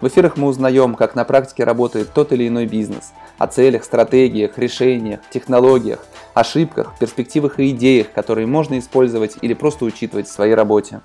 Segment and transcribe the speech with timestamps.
[0.00, 4.58] в эфирах мы узнаем, как на практике работает тот или иной бизнес, о целях, стратегиях,
[4.58, 11.00] решениях, технологиях, ошибках, перспективах и идеях, которые можно использовать или просто учитывать в своей работе.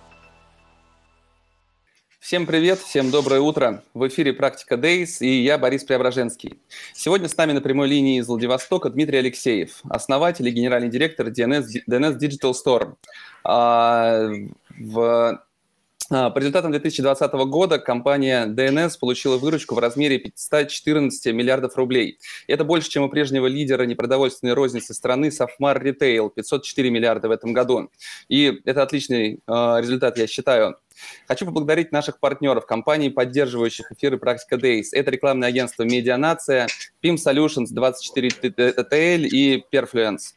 [2.20, 3.84] Всем привет, всем доброе утро.
[3.94, 6.62] В эфире «Практика Days» и я, Борис Преображенский.
[6.94, 11.66] Сегодня с нами на прямой линии из Владивостока Дмитрий Алексеев, основатель и генеральный директор DNS,
[11.90, 12.94] DNS Digital Store.
[13.44, 14.30] А,
[14.80, 15.44] в
[16.14, 22.20] по результатам 2020 года компания DNS получила выручку в размере 514 миллиардов рублей.
[22.48, 27.54] Это больше, чем у прежнего лидера непродовольственной розницы страны Safmar Retail, 504 миллиарда в этом
[27.54, 27.90] году.
[28.30, 30.76] И это отличный э, результат, я считаю.
[31.28, 34.90] Хочу поблагодарить наших партнеров, компаний, поддерживающих эфиры «Практика Days».
[34.92, 36.68] Это рекламное агентство «Медианация»,
[37.04, 40.36] PIM Solutions, 24TTL и Perfluence.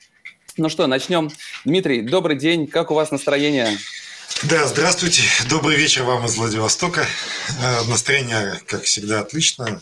[0.57, 1.29] Ну что, начнем.
[1.67, 2.67] Дмитрий, добрый день.
[2.67, 3.77] Как у вас настроение?
[4.43, 5.23] Да, здравствуйте.
[5.49, 7.07] Добрый вечер вам из Владивостока.
[7.59, 9.81] Э, настроение, как всегда, отлично.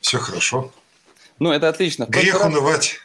[0.00, 0.72] Все хорошо.
[1.38, 2.06] Ну, это отлично.
[2.08, 2.44] Грех раз...
[2.44, 2.96] унывать.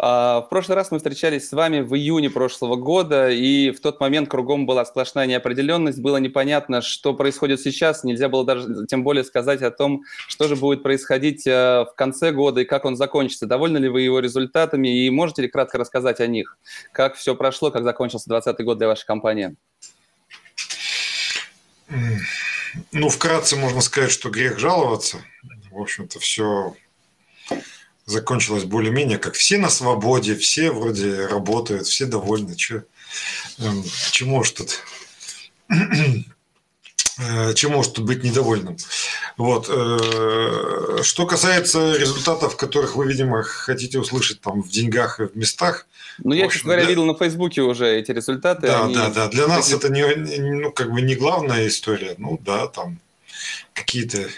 [0.00, 4.00] А, в прошлый раз мы встречались с вами в июне прошлого года, и в тот
[4.00, 9.24] момент кругом была сплошная неопределенность, было непонятно, что происходит сейчас, нельзя было даже тем более
[9.24, 13.46] сказать о том, что же будет происходить э, в конце года и как он закончится.
[13.46, 16.58] Довольны ли вы его результатами и можете ли кратко рассказать о них?
[16.92, 19.56] Как все прошло, как закончился 2020 год для вашей компании?
[22.92, 25.18] Ну, вкратце можно сказать, что грех жаловаться.
[25.70, 26.74] В общем-то, все
[28.08, 32.56] закончилось более-менее, как все на свободе, все вроде работают, все довольны.
[32.56, 32.84] Че,
[33.58, 34.82] эм, чему уж тут
[35.68, 38.78] э, чему может быть недовольным.
[39.36, 39.68] Вот.
[39.68, 45.86] Э, что касается результатов, которых вы, видимо, хотите услышать там в деньгах и в местах.
[46.24, 46.90] Ну, я, честно говоря, для...
[46.90, 48.68] видел на Фейсбуке уже эти результаты.
[48.68, 48.94] Да, они...
[48.94, 49.28] да, да.
[49.28, 50.02] Для нас это не,
[50.40, 52.14] ну, как бы не главная история.
[52.16, 53.00] Ну, да, там
[53.74, 54.28] какие-то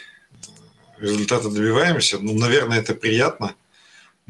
[0.99, 2.19] результаты добиваемся.
[2.19, 3.55] Ну, наверное, это приятно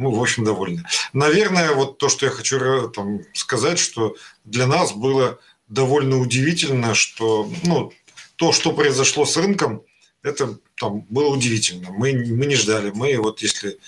[0.01, 0.83] мы, в общем, довольны.
[1.13, 5.39] Наверное, вот то, что я хочу э, там, сказать, что для нас было
[5.69, 7.93] довольно удивительно, что ну,
[8.37, 9.83] то, что произошло с рынком,
[10.23, 11.91] это там было удивительно.
[11.91, 12.91] Мы, мы не ждали.
[12.95, 13.79] Мы вот если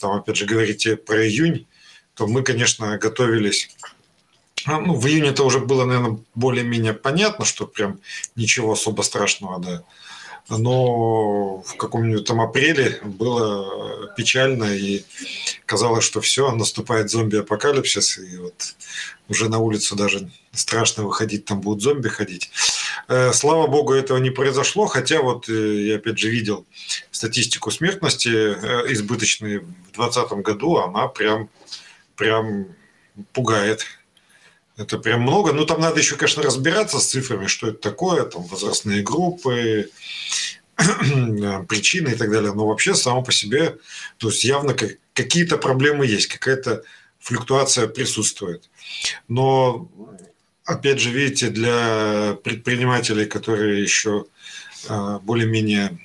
[0.00, 1.66] там опять же говорите про июнь,
[2.14, 3.68] то мы, конечно, готовились.
[4.66, 7.98] А, ну, в июне это уже было, наверное, более-менее понятно, что прям
[8.36, 9.84] ничего особо страшного, да
[10.48, 15.04] но в каком-нибудь там апреле было печально и
[15.66, 18.74] казалось, что все, наступает зомби-апокалипсис, и вот
[19.28, 22.50] уже на улицу даже страшно выходить, там будут зомби ходить.
[23.08, 26.66] Э, слава богу, этого не произошло, хотя вот э, я опять же видел
[27.10, 31.48] статистику смертности э, избыточной в 2020 году, она прям,
[32.14, 32.66] прям
[33.32, 33.84] пугает.
[34.76, 35.52] Это прям много.
[35.52, 39.90] Ну, там надо еще, конечно, разбираться с цифрами, что это такое, там возрастные группы,
[40.76, 42.52] причины и так далее.
[42.52, 43.78] Но вообще само по себе,
[44.18, 44.76] то есть явно
[45.14, 46.82] какие-то проблемы есть, какая-то
[47.18, 48.68] флюктуация присутствует.
[49.28, 49.88] Но,
[50.64, 54.26] опять же, видите, для предпринимателей, которые еще
[54.88, 55.98] а, более-менее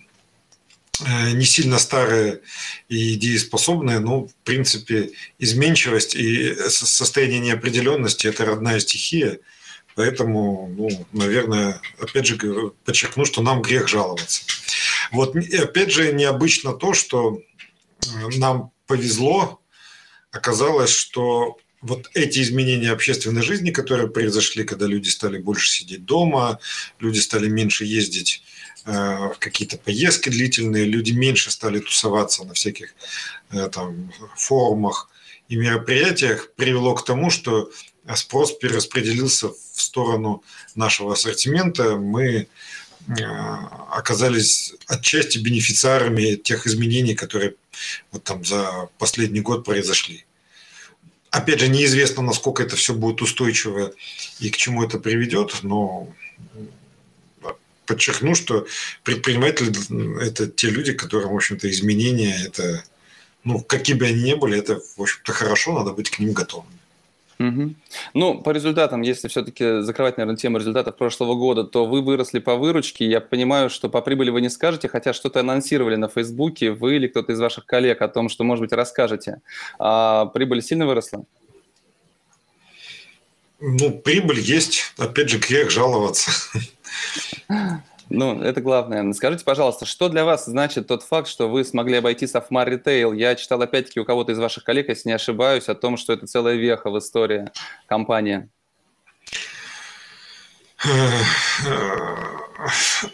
[1.34, 2.42] не сильно старые
[2.90, 9.40] и дееспособные, ну, в принципе, изменчивость и состояние неопределенности– это родная стихия.
[9.96, 12.38] Поэтому, ну, наверное, опять же
[12.86, 14.44] подчеркну, что нам грех жаловаться.
[15.12, 17.42] Вот, и опять же, необычно то, что
[18.06, 19.60] э, нам повезло,
[20.32, 26.60] оказалось, что вот эти изменения общественной жизни, которые произошли, когда люди стали больше сидеть дома,
[27.00, 28.51] люди стали меньше ездить Э,
[28.86, 32.96] в какие-то поездки длительные, люди меньше стали тусоваться на всяких
[33.52, 35.09] э, там, форумах
[35.50, 37.70] и мероприятиях, привело к тому, что
[38.16, 40.44] спрос перераспределился в сторону
[40.76, 41.96] нашего ассортимента.
[41.96, 42.47] Мы
[43.08, 43.23] э,
[43.91, 47.56] оказались отчасти бенефициарами тех изменений, которые
[48.11, 50.26] вот там за последний год произошли.
[51.29, 53.94] Опять же, неизвестно, насколько это все будет устойчиво
[54.40, 56.09] и к чему это приведет, но
[57.91, 58.66] подчеркну, что
[59.03, 59.72] предприниматели–
[60.26, 62.84] это те люди, которым, в общем-то, изменения– это,
[63.43, 66.67] ну, какие бы они ни были, это, в общем-то, хорошо, надо быть к ним готовым.
[67.40, 67.73] Угу.
[68.14, 72.55] Ну, по результатам, если все-таки закрывать, наверное, тему результатов прошлого года, то вы выросли по
[72.55, 73.05] выручке.
[73.05, 77.08] Я понимаю, что по прибыли вы не скажете, хотя что-то анонсировали на Фейсбуке, вы или
[77.08, 79.41] кто-то из ваших коллег о том, что, может быть, расскажете.
[79.79, 81.26] А прибыль сильно выросла?
[83.59, 84.94] Ну, прибыль есть.
[84.97, 86.32] Опять же, грех жаловаться.
[88.14, 89.14] Ну, это главное.
[89.14, 93.16] Скажите, пожалуйста, что для вас значит тот факт, что вы смогли обойти Софмар Retail?
[93.16, 96.28] Я читал опять-таки у кого-то из ваших коллег, если не ошибаюсь, о том, что это
[96.28, 97.49] целая веха в истории
[97.88, 98.49] компании.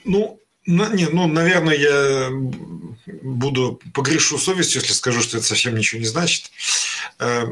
[0.03, 2.29] Ну, не, ну, наверное, я
[3.21, 6.51] буду погрешу совестью, если скажу, что это совсем ничего не значит.
[7.19, 7.45] Э,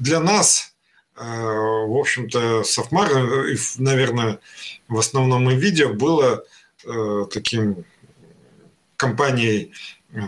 [0.00, 0.74] для нас
[1.18, 4.38] в общем-то, Софмар, э, наверное,
[4.88, 6.44] в основном и видео было
[6.84, 7.84] э, таким
[8.96, 9.72] компанией,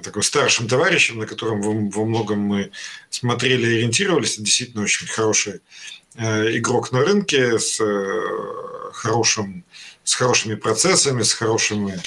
[0.03, 2.71] такой старшим товарищем, на котором во многом мы
[3.09, 4.37] смотрели и ориентировались.
[4.39, 5.61] Действительно очень хороший
[6.17, 7.81] игрок на рынке с
[8.93, 9.65] хорошим
[10.05, 12.01] с хорошими процессами, с хорошими,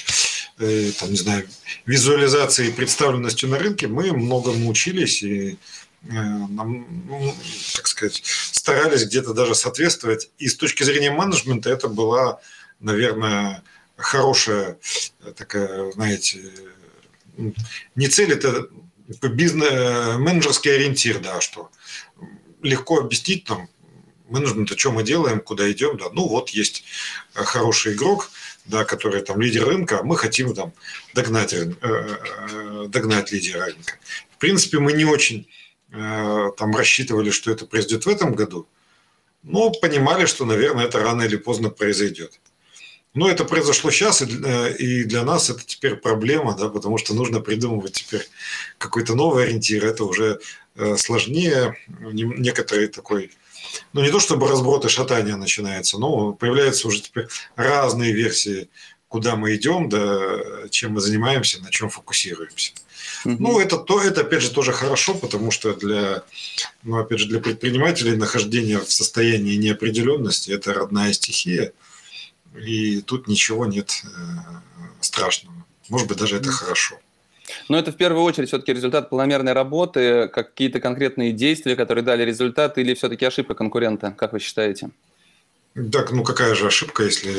[0.56, 1.48] там, не знаю,
[1.84, 7.34] визуализацией и представленностью на рынке, мы многому учились и Э, ну,
[7.74, 10.30] так сказать, старались где-то даже соответствовать.
[10.38, 12.40] И с точки зрения менеджмента это была,
[12.80, 13.62] наверное,
[13.96, 14.78] хорошая
[15.20, 16.50] э, такая, знаете,
[17.94, 18.68] не цель, это
[19.28, 21.70] бизнес, менеджерский ориентир, да, что
[22.62, 23.68] легко объяснить нам,
[24.28, 26.84] менеджмент, о чем мы делаем, куда идем, да, ну вот есть
[27.34, 28.30] хороший игрок,
[28.66, 30.72] да, который там лидер рынка, а мы хотим там
[31.12, 33.98] догнать, э, догнать лидера рынка.
[34.34, 35.63] В принципе, мы не очень Э,
[35.94, 38.66] там рассчитывали, что это произойдет в этом году,
[39.44, 42.40] но понимали, что, наверное, это рано или поздно произойдет.
[43.14, 47.40] Но это произошло сейчас, э, и для нас это теперь проблема, да, потому что нужно
[47.40, 48.26] придумывать теперь
[48.76, 49.86] какой-то новый ориентир.
[49.86, 50.40] Это уже
[50.74, 53.30] э, сложнее, некоторые такой,
[53.92, 58.68] ну не то чтобы разброд и шатание начинается, но появляются уже теперь разные версии,
[59.14, 62.72] куда мы идем, да, чем мы занимаемся, на чем фокусируемся.
[63.24, 66.24] Ну, это, то, это, опять же, тоже хорошо, потому что для,
[66.82, 71.72] ну, опять же, для предпринимателей нахождение в состоянии неопределенности– это родная стихия,
[72.60, 74.08] и тут ничего нет э,
[75.00, 75.64] страшного.
[75.88, 76.98] Может быть, даже это хорошо.
[77.68, 82.78] Но это в первую очередь все-таки результат планомерной работы, какие-то конкретные действия, которые дали результат,
[82.78, 84.90] или все-таки ошибка конкурента, как вы считаете?
[85.92, 87.30] Так, ну какая же ошибка, если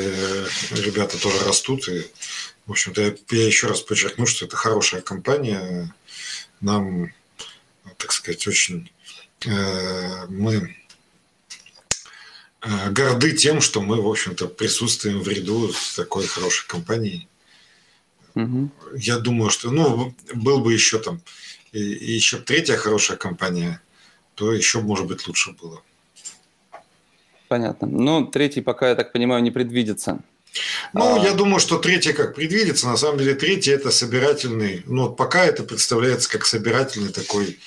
[0.72, 2.06] ребята тоже растут и
[2.66, 5.94] в общем-то, я, я еще раз подчеркну, что это хорошая компания.
[6.62, 7.14] Нам,
[7.98, 8.92] так сказать, очень
[9.46, 10.76] э, мы
[12.62, 17.28] э, горды тем, что мы, в общем-то, присутствуем в ряду с такой хорошей компанией.
[18.34, 18.72] Угу.
[18.96, 21.22] Я думаю, что, ну, был бы еще там
[21.72, 23.80] и, и еще третья хорошая компания,
[24.34, 25.84] то еще, может быть, лучше было.
[27.48, 27.88] Понятно.
[27.88, 30.20] Ну, третий пока, я так понимаю, не предвидится.
[30.94, 31.20] Ну, а...
[31.20, 32.88] я думаю, что третье как предвидится.
[32.88, 34.84] На самом деле, третье это собирательный.
[34.86, 37.60] Ну, вот пока это представляется как собирательный такой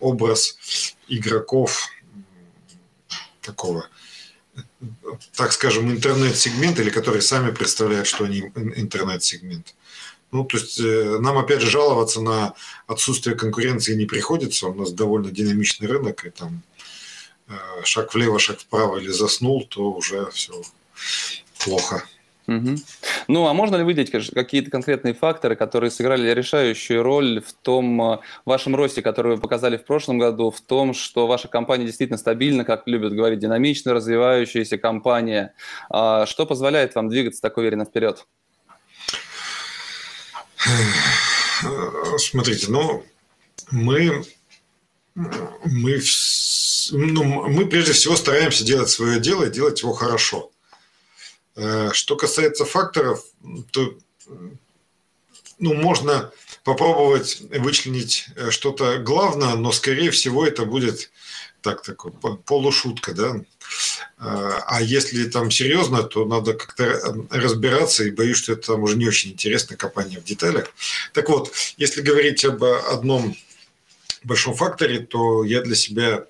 [0.00, 0.58] образ
[1.08, 1.88] игроков
[3.40, 3.88] такого,
[5.36, 8.40] так скажем, интернет-сегмент, или которые сами представляют, что они
[8.76, 9.74] интернет-сегмент.
[10.30, 12.54] Ну, то есть э, нам, опять же, жаловаться на
[12.88, 14.66] отсутствие конкуренции не приходится.
[14.66, 16.62] У нас довольно динамичный рынок, и там
[17.84, 20.52] шаг влево, шаг вправо или заснул, то уже все
[21.64, 22.04] плохо.
[22.46, 22.76] Угу.
[23.28, 28.18] Ну, а можно ли выделить какие-то конкретные факторы, которые сыграли решающую роль в том э,
[28.44, 32.66] вашем росте, который вы показали в прошлом году, в том, что ваша компания действительно стабильна,
[32.66, 35.54] как любят говорить, динамично развивающаяся компания?
[35.88, 38.26] А что позволяет вам двигаться так уверенно вперед?
[42.18, 43.04] Смотрите, ну,
[43.70, 44.22] мы,
[45.14, 46.00] мы,
[46.92, 50.50] ну, мы прежде всего стараемся делать свое дело и делать его хорошо.
[51.56, 53.24] Э, что касается факторов,
[53.70, 53.94] то
[55.58, 56.32] ну, можно
[56.64, 61.10] попробовать вычленить э, что-то главное, но, скорее всего, это будет
[61.60, 62.12] так, такой
[62.44, 63.36] полушутка, да.
[64.18, 68.96] Э, а если там серьезно, то надо как-то разбираться, и боюсь, что это там уже
[68.96, 70.72] не очень интересно копание в деталях.
[71.12, 73.36] Так вот, если говорить об одном
[74.24, 76.26] большом факторе, то я для себя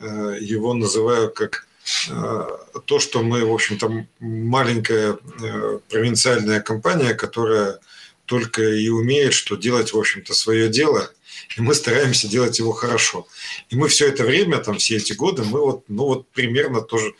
[0.00, 1.66] его называю как
[2.08, 2.46] Э,
[2.84, 7.78] то, что мы, в общем-то, маленькая э, провинциальная компания, которая
[8.24, 11.08] только и умеет, что делать, в общем-то, свое дело,
[11.56, 13.28] и мы стараемся делать его хорошо.
[13.68, 16.98] И мы все это время, там, все эти годы, мы вот, ну, вот примерно то
[16.98, 17.14] же,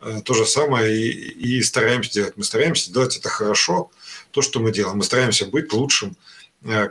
[0.00, 2.34] э, то же самое и, и стараемся делать.
[2.36, 3.90] Мы стараемся делать это хорошо,
[4.30, 4.98] то, что мы делаем.
[4.98, 6.16] Мы стараемся быть лучшим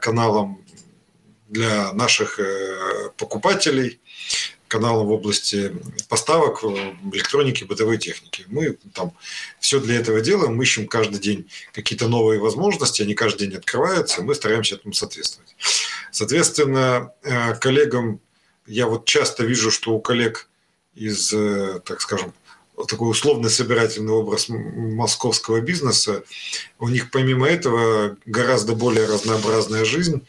[0.02, 0.62] каналом
[1.48, 2.42] для наших
[3.16, 4.02] покупателей,
[4.72, 5.74] каналам в области
[6.08, 8.46] поставок электроники, бытовой техники.
[8.48, 9.12] Мы там
[9.60, 14.22] все для этого делаем, мы ищем каждый день какие-то новые возможности, они каждый день открываются,
[14.24, 15.56] мы стараемся этому соответствовать.
[16.12, 18.22] Соответственно, э, коллегам,
[18.66, 20.48] я вот часто вижу, что у коллег
[20.96, 22.34] из, э, так скажем,
[22.88, 26.24] такой условный собирательный образ московского бизнеса,
[26.80, 30.26] у них помимо этого гораздо более разнообразная жизнь,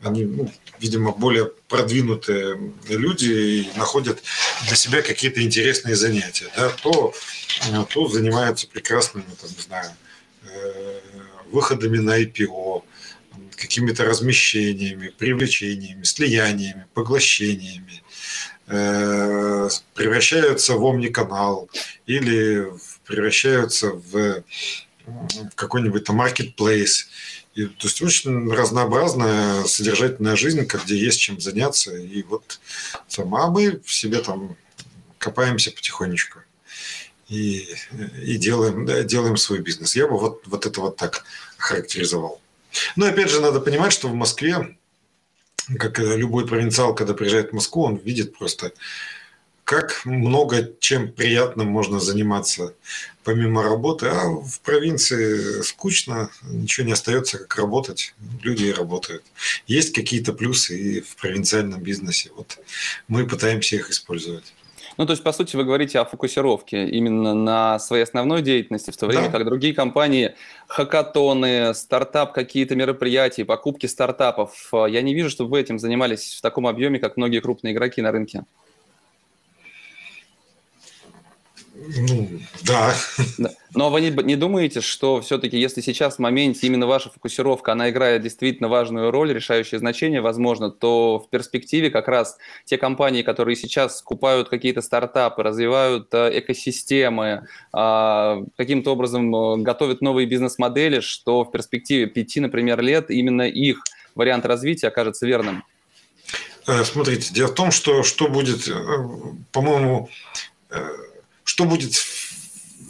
[0.00, 0.52] они, ну,
[0.84, 2.58] видимо, более продвинутые
[2.90, 4.22] люди и находят
[4.66, 6.48] для себя какие-то интересные занятия.
[6.56, 7.14] Да, то,
[7.70, 9.90] э, то занимаются прекрасными, там, не знаю,
[10.42, 11.00] э,
[11.50, 12.82] выходами на IPO,
[13.56, 18.02] какими-то размещениями, привлечениями, слияниями, поглощениями,
[18.66, 21.70] э, превращаются в омниканал
[22.04, 22.68] или
[23.06, 24.42] превращаются в
[25.54, 27.06] какой-нибудь там marketplace
[27.54, 31.96] и, то есть очень разнообразная содержательная жизнь, где есть чем заняться.
[31.96, 32.60] И вот
[33.06, 34.56] сама мы в себе там
[35.18, 36.40] копаемся потихонечку
[37.28, 37.68] и,
[38.22, 39.94] и делаем, да, делаем свой бизнес.
[39.94, 41.24] Я бы вот, вот это вот так
[41.56, 42.40] характеризовал.
[42.96, 44.76] Но опять же, надо понимать, что в Москве,
[45.78, 48.72] как любой провинциал, когда приезжает в Москву, он видит просто
[49.64, 52.74] как много чем приятным можно заниматься
[53.24, 59.24] помимо работы, а в провинции скучно, ничего не остается, как работать, люди и работают.
[59.66, 62.58] Есть какие-то плюсы и в провинциальном бизнесе, вот
[63.08, 64.52] мы пытаемся их использовать.
[64.96, 68.96] Ну, то есть, по сути, вы говорите о фокусировке именно на своей основной деятельности, в
[68.96, 69.38] то время да.
[69.38, 70.34] как другие компании,
[70.68, 76.66] хакатоны, стартап, какие-то мероприятия, покупки стартапов, я не вижу, чтобы вы этим занимались в таком
[76.66, 78.44] объеме, как многие крупные игроки на рынке.
[81.86, 82.28] Ну,
[82.62, 82.94] да.
[83.74, 87.90] Но вы не, не думаете, что все-таки, если сейчас в моменте именно ваша фокусировка, она
[87.90, 93.56] играет действительно важную роль, решающее значение, возможно, то в перспективе как раз те компании, которые
[93.56, 101.44] сейчас скупают какие-то стартапы, развивают э, экосистемы, а, каким-то образом э, готовят новые бизнес-модели, что
[101.44, 103.82] в перспективе пяти, например, лет именно их
[104.14, 105.64] вариант развития окажется верным?
[106.66, 108.68] Э, смотрите, дело в том, что что будет,
[109.52, 110.08] по-моему,
[111.44, 111.94] что будет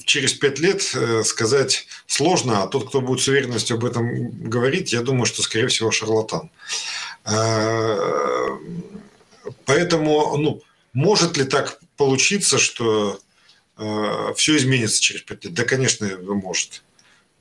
[0.05, 4.93] через пять лет, э, сказать сложно, а тот, кто будет с уверенностью об этом говорить,
[4.93, 6.51] я думаю, что, скорее всего, шарлатан.
[7.25, 8.49] Э,
[9.65, 13.19] поэтому, ну, может ли так получиться, что
[13.77, 15.55] э, все изменится через пять лет?
[15.55, 16.83] Да, конечно, может.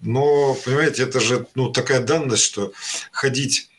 [0.01, 2.73] Но, понимаете, это же ну, такая данность, что
[3.11, 3.69] ходить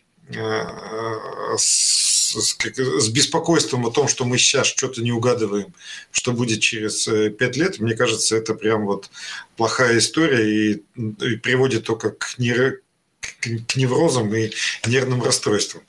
[1.58, 5.74] с с, с беспокойством о том, что мы сейчас что-то не угадываем,
[6.10, 9.10] что будет через э, пять лет, мне кажется, это прям вот
[9.56, 12.78] плохая история и, и приводит только к, нейро,
[13.20, 14.52] к неврозам и
[14.86, 15.82] нервным расстройствам.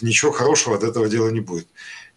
[0.00, 1.68] Ничего хорошего от этого дела не будет.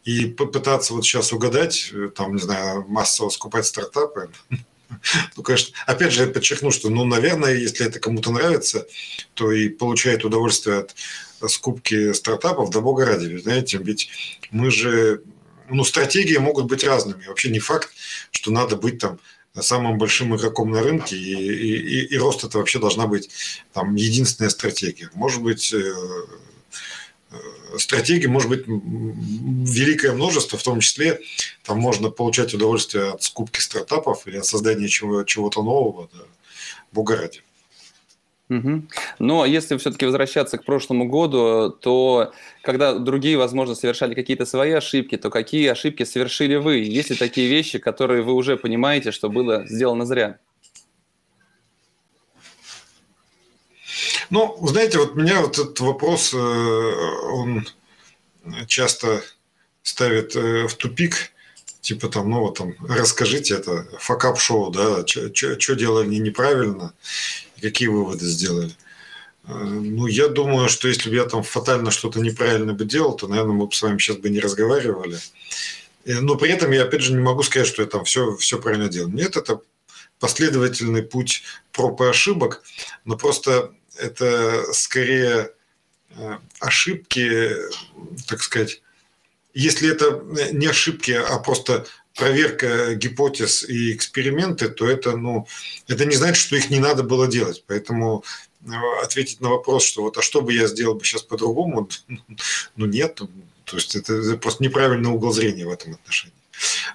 [0.05, 4.29] И попытаться вот сейчас угадать, э, там, не знаю, массово скупать стартапы,
[5.35, 8.87] ну, конечно, опять же, я подчеркну, что, ну, наверное, если это кому-то нравится,
[9.33, 10.95] то и получает удовольствие от
[11.47, 14.09] скупки стартапов, да бога ради, знаете, ведь
[14.51, 15.23] мы же,
[15.69, 17.25] ну, стратегии могут быть разными.
[17.27, 17.89] Вообще не факт,
[18.31, 19.19] что надо быть там
[19.59, 23.29] самым большим игроком на рынке, и, и, и рост это вообще должна быть
[23.73, 25.09] там единственная стратегия.
[25.13, 25.93] Может быть, э,
[27.31, 31.19] э, стратегий может быть великое множество, в том числе
[31.63, 36.23] там можно получать удовольствие от скупки стартапов или от создания чего- чего-то нового, да,
[36.91, 37.41] бога ради.
[38.49, 38.83] Угу.
[39.19, 45.17] Но если все-таки возвращаться к прошлому году, то когда другие, возможно, совершали какие-то свои ошибки,
[45.17, 46.77] то какие ошибки совершили вы?
[46.77, 50.39] Есть ли такие вещи, которые вы уже понимаете, что было сделано зря?
[54.31, 57.67] Ну, знаете, вот меня вот этот вопрос, э, он
[58.67, 59.21] часто
[59.83, 61.31] ставит э, в тупик,
[61.81, 66.93] типа там, ну вот там, расскажите это, факап-шоу, да, что делали неправильно,
[67.59, 68.71] какие выводы сделали.
[69.45, 73.27] Э, ну, я думаю, что если бы я там фатально что-то неправильно бы делал, то,
[73.27, 75.19] наверное, мы бы с вами сейчас бы не разговаривали.
[76.05, 78.59] Э, но при этом я, опять же, не могу сказать, что я там все, все
[78.59, 79.09] правильно делал.
[79.09, 79.61] Нет, это
[80.19, 82.63] последовательный путь проб и ошибок,
[83.05, 85.51] но просто это скорее
[86.11, 87.51] э, ошибки,
[88.27, 88.81] так сказать,
[89.53, 90.23] если это
[90.53, 91.85] не ошибки, а просто
[92.19, 95.47] проверка гипотез и эксперименты, то это, ну,
[95.87, 97.63] это не значит, что их не надо было делать.
[97.65, 98.23] Поэтому
[98.65, 98.71] э,
[99.03, 101.89] ответить на вопрос, что вот, а что бы я сделал бы сейчас по-другому,
[102.75, 103.21] ну, нет.
[103.63, 106.35] То есть это просто неправильный угол зрения в этом отношении.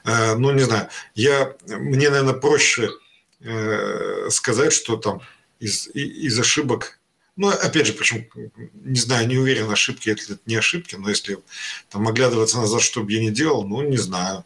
[0.04, 2.90] Э, ну, не знаю, я, мне, наверное, проще
[3.40, 5.22] э, сказать, что там
[5.60, 6.98] из, из ошибок
[7.36, 8.24] Ну, опять же, почему,
[8.74, 11.38] не знаю, не уверен, ошибки это не ошибки, но если
[11.88, 14.44] там оглядываться назад, что бы я не делал, ну, не знаю.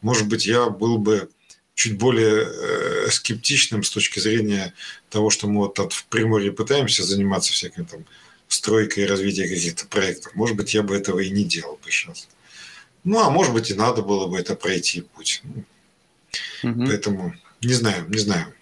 [0.00, 1.28] Может быть, я был бы
[1.74, 4.74] чуть более э, скептичным с точки зрения
[5.08, 8.04] того, что мы вот в Приморье пытаемся заниматься всякой там
[8.48, 10.34] стройкой и развитием каких-то проектов.
[10.34, 12.28] Может быть, я бы этого и не делал бы сейчас.
[13.04, 15.42] Ну, а может быть, и надо было бы это пройти путь.
[16.62, 16.86] Угу.
[16.86, 18.52] Поэтому не знаю, не знаю.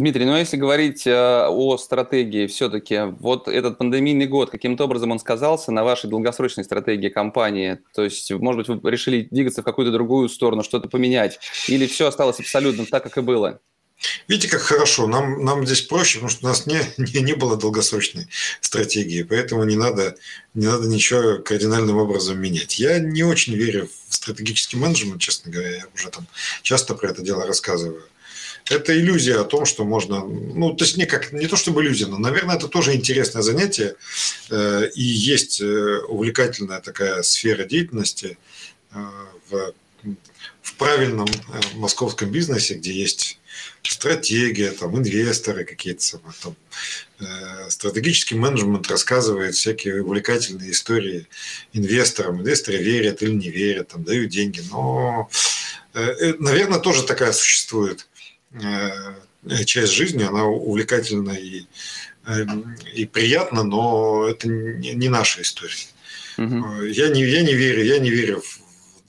[0.00, 5.10] Дмитрий, ну а если говорить э, о стратегии, все-таки вот этот пандемийный год, каким-то образом
[5.10, 7.80] он сказался на вашей долгосрочной стратегии компании?
[7.94, 11.38] То есть, может быть, вы решили двигаться в какую-то другую сторону, что-то поменять?
[11.68, 13.60] Или все осталось абсолютно так, как и было?
[14.26, 15.06] Видите, как хорошо.
[15.06, 18.26] Нам, нам здесь проще, потому что у нас не, не, не было долгосрочной
[18.62, 20.16] стратегии, поэтому не надо,
[20.54, 22.78] не надо ничего кардинальным образом менять.
[22.78, 25.76] Я не очень верю в стратегический менеджмент, честно говоря.
[25.76, 26.26] Я уже там
[26.62, 28.02] часто про это дело рассказываю
[28.68, 32.06] это иллюзия о том, что можно, ну, то есть не, как, не то чтобы иллюзия,
[32.06, 33.96] но, наверное, это тоже интересное занятие,
[34.50, 38.38] э, и есть э, увлекательная такая сфера деятельности
[38.92, 38.98] э,
[39.48, 39.74] в,
[40.62, 41.26] в правильном
[41.74, 43.40] московском бизнесе, где есть
[43.82, 46.56] стратегия, там, инвесторы какие-то, там,
[47.68, 51.26] стратегический менеджмент рассказывает всякие увлекательные истории
[51.72, 52.40] инвесторам.
[52.40, 54.62] Инвесторы верят или не верят, там, дают деньги.
[54.70, 55.28] Но,
[55.92, 58.06] наверное, тоже такая существует
[59.64, 61.64] часть жизни, она увлекательна и,
[62.26, 65.86] эм, и приятна, но это не наша история.
[66.38, 66.84] Угу.
[66.84, 68.60] Я, не, я не верю, я не верю в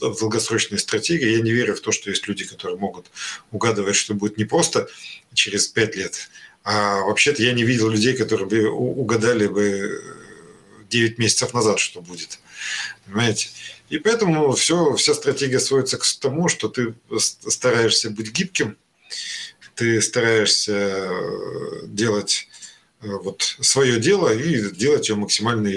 [0.01, 1.29] в долгосрочные стратегии.
[1.29, 3.11] Я не верю в то, что есть люди, которые могут
[3.51, 4.89] угадывать, что будет не просто
[5.33, 6.29] через пять лет,
[6.63, 10.03] а вообще-то я не видел людей, которые бы угадали бы
[10.89, 12.39] 9 месяцев назад, что будет.
[13.05, 13.49] Понимаете?
[13.89, 18.77] И поэтому все, вся стратегия сводится к тому, что ты стараешься быть гибким,
[19.75, 22.47] ты стараешься э, делать
[23.01, 25.71] э, вот свое дело и делать его максимально,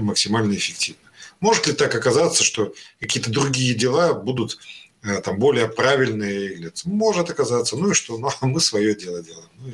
[0.00, 1.00] максимально эффективно.
[1.40, 4.58] Может ли так оказаться, что какие-то другие дела будут
[5.02, 6.72] э, там более правильные?
[6.84, 7.76] Может оказаться.
[7.76, 8.18] Ну и что?
[8.18, 9.48] Ну, а мы свое дело делаем.
[9.58, 9.72] Ну и,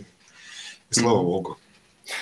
[0.91, 1.23] и слава.
[1.23, 1.59] Богу.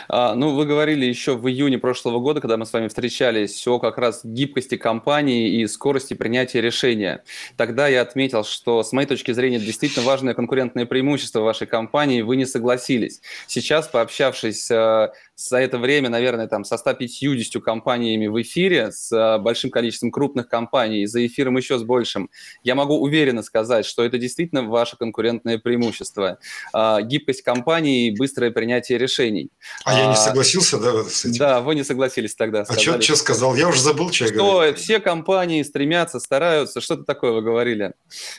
[0.09, 3.79] А, ну, вы говорили еще в июне прошлого года, когда мы с вами встречались, о
[3.79, 7.25] как раз гибкости компании и скорости принятия решения.
[7.57, 12.37] Тогда я отметил, что с моей точки зрения действительно важное конкурентное преимущество вашей компании, вы
[12.37, 13.21] не согласились.
[13.47, 15.13] Сейчас, пообщавшись э,
[15.49, 20.49] за это время, наверное, там со 150 компаниями в эфире, с э, большим количеством крупных
[20.49, 22.31] компаний, за эфиром еще с большим,
[22.63, 26.39] я могу уверенно сказать, что это действительно ваше конкурентное преимущество.
[26.73, 29.51] А, гибкость компании и быстрое принятие решений.
[29.85, 31.39] А, а я не а, согласился, да, с этим?
[31.39, 32.65] Да, вы не согласились тогда.
[32.69, 33.55] А что, что сказал?
[33.55, 34.75] Я уже забыл, что я говорил.
[34.77, 37.93] Все компании стремятся, стараются, что-то такое вы говорили.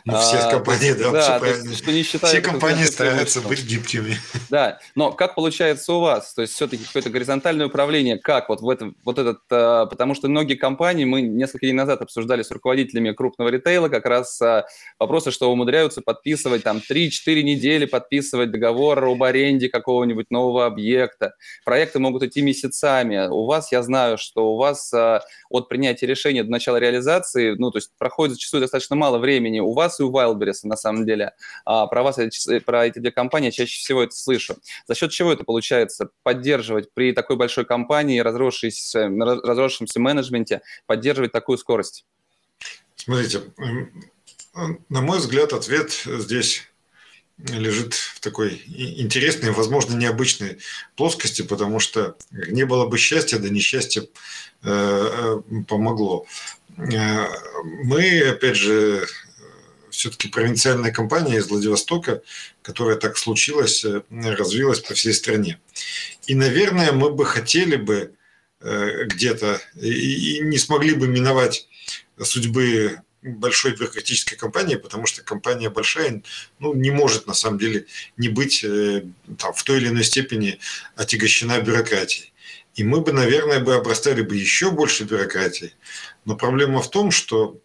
[0.05, 1.75] Ну, все а, компании, да, да все правильно.
[1.75, 4.17] Что не считают, все компании стараются быть гибкими.
[4.49, 6.33] Да, но как получается у вас?
[6.33, 10.27] То есть все-таки какое-то горизонтальное управление, как вот в этом, вот этот, а, потому что
[10.27, 14.67] многие компании, мы несколько дней назад обсуждали с руководителями крупного ритейла как раз а,
[14.99, 21.34] вопросы, что умудряются подписывать там 3-4 недели, подписывать договор об аренде какого-нибудь нового объекта.
[21.65, 23.27] Проекты могут идти месяцами.
[23.27, 27.71] У вас, я знаю, что у вас а, от принятия решения до начала реализации, ну,
[27.71, 29.60] то есть проходит зачастую достаточно мало времени.
[29.60, 31.32] У вас и у Wildberries, на самом деле.
[31.65, 32.19] Про вас,
[32.65, 34.58] про эти две компании чаще всего это слышу.
[34.88, 36.10] За счет чего это получается?
[36.21, 42.05] Поддерживать поддерживать при такой большой компании, разросшейся, разросшемся менеджменте, поддерживать такую скорость?
[42.95, 43.41] Смотрите,
[44.89, 46.63] на мой взгляд, ответ здесь
[47.38, 50.59] лежит в такой интересной, возможно, необычной
[50.95, 56.25] плоскости, потому что не было бы счастья, да несчастье э, э, помогло.
[56.77, 57.25] Э,
[57.83, 59.07] мы, опять же,
[59.93, 62.23] все-таки провинциальная компания из Владивостока,
[62.62, 65.60] которая так случилось, э, развилась по всей стране.
[66.25, 68.13] И, наверное, мы бы хотели бы
[68.62, 71.67] э, где-то и не смогли бы миновать
[72.21, 76.23] судьбы большой бюрократической компании, потому что компания большая,
[76.60, 77.86] ну, не может на самом деле
[78.17, 79.06] не быть э,
[79.38, 80.60] там, в той или иной степени
[80.95, 82.34] отягощена бюрократией.
[82.75, 85.75] И мы бы, наверное, бы обрастали бы еще больше бюрократией.
[86.25, 87.60] Но проблема в том, что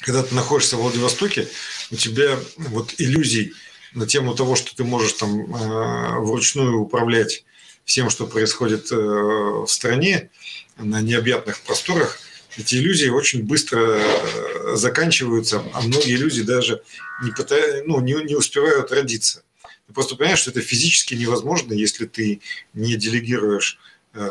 [0.00, 1.48] когда ты находишься в Владивостоке,
[1.90, 3.52] у тебя вот иллюзий
[3.94, 7.44] на тему того, что ты можешь там э, вручную управлять
[7.84, 10.30] всем, что происходит э, в стране
[10.78, 12.18] на необъятных просторах,
[12.56, 16.82] эти иллюзии очень быстро э, заканчиваются, а многие люди даже
[17.22, 19.42] не, пытаются, ну, не, не успевают родиться.
[19.86, 22.40] Ты просто понимаешь, что это физически невозможно, если ты
[22.72, 23.78] не делегируешь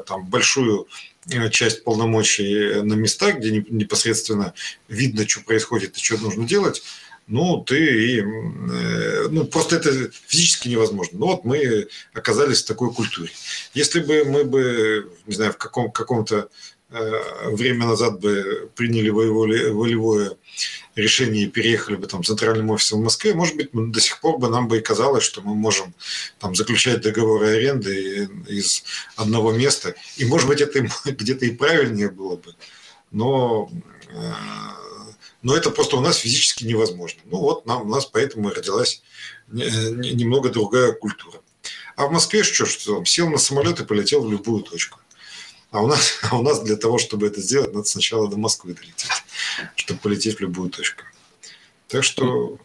[0.05, 1.10] там большую Э,
[1.51, 4.53] часть полномочий на местах, где непосредственно
[4.87, 6.81] видно, что происходит и что нужно делать.
[7.31, 11.19] ну, ты и, ну, просто это физически невозможно.
[11.19, 13.31] Ну, вот мы оказались в такой культуре.
[13.73, 16.49] Если бы мы бы, не знаю, в каком, каком-то
[16.91, 20.37] время назад бы приняли волевое, волевое
[20.95, 24.49] решение и переехали бы там центральным офисом в Москве, может быть, до сих пор бы
[24.49, 25.93] нам бы и казалось, что мы можем
[26.39, 28.83] там заключать договоры аренды из
[29.15, 29.95] одного места.
[30.17, 32.55] И, может быть, это где-то и правильнее было бы.
[33.11, 33.71] Но
[35.41, 37.21] но это просто у нас физически невозможно.
[37.25, 39.01] Ну вот нам, у нас поэтому и родилась
[39.47, 41.39] немного другая культура.
[41.95, 44.99] А в Москве что, что сел на самолет и полетел в любую точку.
[45.71, 48.73] А у, нас, а у нас для того, чтобы это сделать, надо сначала до Москвы
[48.73, 49.09] долететь,
[49.75, 51.03] чтобы полететь в любую точку.
[51.87, 52.57] Так что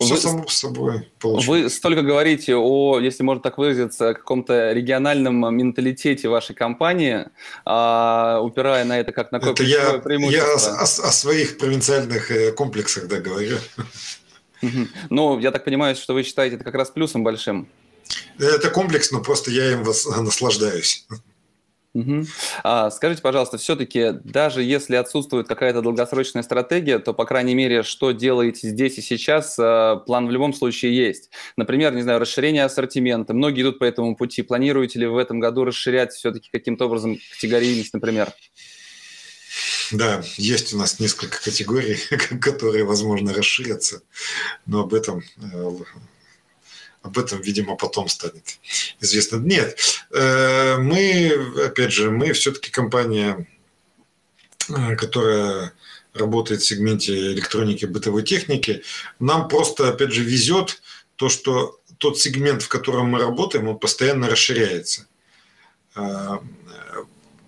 [0.00, 1.62] все вы, само собой получилось.
[1.64, 7.26] Вы столько говорите о, если можно так выразиться, каком-то региональном менталитете вашей компании,
[7.64, 10.46] а, упирая на это как на какое я, преимущество.
[10.46, 13.58] Я о, о, о своих провинциальных э, комплексах да, говорю.
[15.10, 17.68] Ну, я так понимаю, что вы считаете это как раз плюсом большим.
[18.38, 21.06] Это комплекс, но просто я им наслаждаюсь.
[21.94, 22.24] Угу.
[22.64, 28.10] А, скажите, пожалуйста, все-таки даже если отсутствует какая-то долгосрочная стратегия, то, по крайней мере, что
[28.10, 31.30] делаете здесь и сейчас, а, план в любом случае есть.
[31.56, 33.32] Например, не знаю, расширение ассортимента.
[33.32, 34.42] Многие идут по этому пути.
[34.42, 38.32] Планируете ли вы в этом году расширять все-таки каким-то образом категорийность, например?
[39.92, 41.98] Да, есть у нас несколько категорий,
[42.40, 44.02] которые, возможно, расширятся,
[44.66, 45.70] но об этом э,
[47.04, 48.58] об этом, видимо, потом станет
[48.98, 49.36] известно.
[49.36, 49.78] Нет,
[50.10, 51.32] э, мы,
[51.66, 53.46] опять же, мы все-таки компания,
[54.70, 55.74] э, которая
[56.14, 58.82] работает в сегменте электроники, бытовой техники.
[59.20, 60.80] Нам просто, опять же, везет
[61.16, 65.06] то, что тот сегмент, в котором мы работаем, он постоянно расширяется.
[65.96, 66.38] Э,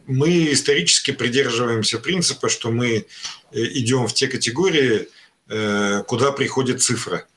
[0.07, 3.07] мы исторически придерживаемся принципа, что мы
[3.53, 5.09] идем в те категории,
[5.49, 7.27] куда приходит цифра–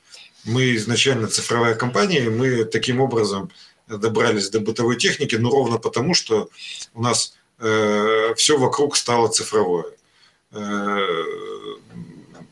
[0.50, 3.50] мы изначально цифровая компания, и мы таким образом
[3.86, 6.50] добрались до бытовой техники, но ровно потому, что
[6.94, 9.86] у нас э, все вокруг стало цифровое.
[10.52, 11.06] Э,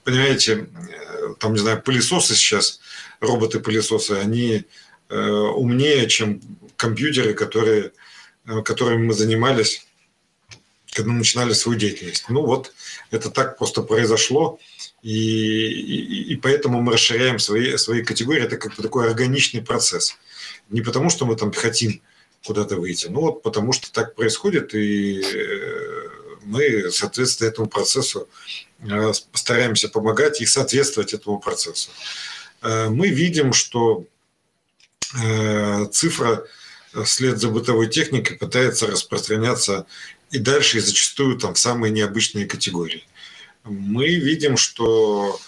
[0.04, 2.80] понимаете, э, там, не знаю, пылесосы сейчас,
[3.20, 4.64] роботы-пылесосы, они
[5.08, 6.40] э, умнее, чем
[6.76, 7.92] компьютеры, которые,
[8.46, 9.86] э, которыми мы занимались,
[10.92, 12.24] когда начинали свою деятельность.
[12.28, 12.72] Ну вот,
[13.10, 14.58] это так просто произошло.
[15.02, 18.44] И, и, и поэтому мы расширяем свои, свои категории.
[18.44, 20.16] Это как бы такой органичный процесс.
[20.70, 22.00] Не потому, что мы там хотим
[22.44, 26.08] куда-то выйти, но вот потому что так происходит, и э,
[26.44, 28.28] мы, соответственно, этому процессу
[28.80, 31.90] э, стараемся помогать и соответствовать этому процессу.
[32.62, 34.04] Э, мы видим, что
[35.90, 36.44] цифра
[37.04, 39.86] вслед за бытовой техникой пытается распространяться
[40.30, 43.06] и дальше, и зачастую там в самые необычные категории–
[43.68, 45.38] мы видим, что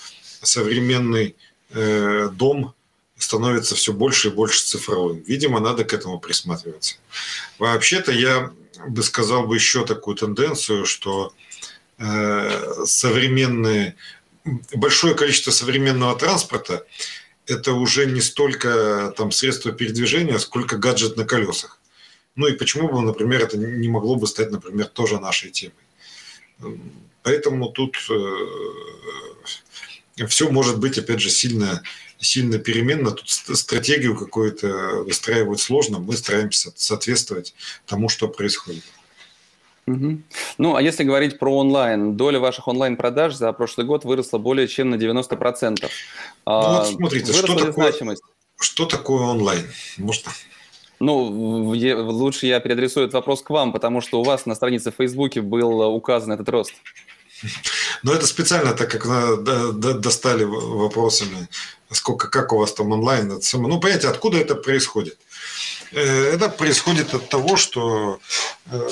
[0.42, 1.36] современный
[1.70, 2.74] э, дом
[3.16, 5.22] становится все больше и больше цифровым.
[5.26, 6.96] Видимо, надо к этому присматриваться.
[7.58, 8.50] Вообще-то я
[8.88, 11.34] бы сказал бы еще такую тенденцию, что
[11.98, 13.96] э, современные,
[14.74, 16.86] большое количество современного транспорта
[17.46, 21.78] это уже не столько там средства передвижения, сколько гаджет на колесах.
[22.36, 25.74] Ну и почему бы, например, это не могло бы стать, например, тоже нашей темой.
[27.22, 28.14] Поэтому тут э,
[30.26, 31.82] все может быть, опять же, сильно,
[32.18, 33.12] сильно переменно.
[33.12, 35.98] Тут стратегию какую-то выстраивать сложно.
[35.98, 37.54] Мы стараемся соответствовать
[37.86, 38.84] тому, что происходит.
[39.86, 40.22] Угу.
[40.58, 44.90] Ну, а если говорить про онлайн, доля ваших онлайн-продаж за прошлый год выросла более чем
[44.90, 45.78] на 90%.
[45.80, 45.88] Ну,
[46.46, 48.22] вот смотрите, что такое, значимость?
[48.60, 49.66] что такое онлайн?
[49.96, 50.30] Можно
[51.00, 54.96] ну, лучше я переадресую этот вопрос к вам, потому что у вас на странице в
[54.96, 56.72] Фейсбуке был указан этот рост.
[58.02, 59.42] Но это специально, так как
[60.00, 61.48] достали вопросами,
[61.90, 63.28] сколько, как у вас там онлайн.
[63.28, 65.18] Ну, понимаете, откуда это происходит?
[65.92, 68.20] Э, это происходит от того, что
[68.66, 68.88] э,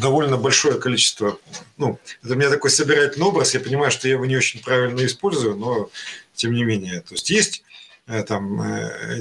[0.00, 1.38] довольно большое количество,
[1.76, 5.04] ну, это у меня такой собирательный образ, я понимаю, что я его не очень правильно
[5.06, 5.90] использую, но
[6.34, 7.00] тем не менее.
[7.00, 7.62] То есть есть
[8.06, 8.60] э, там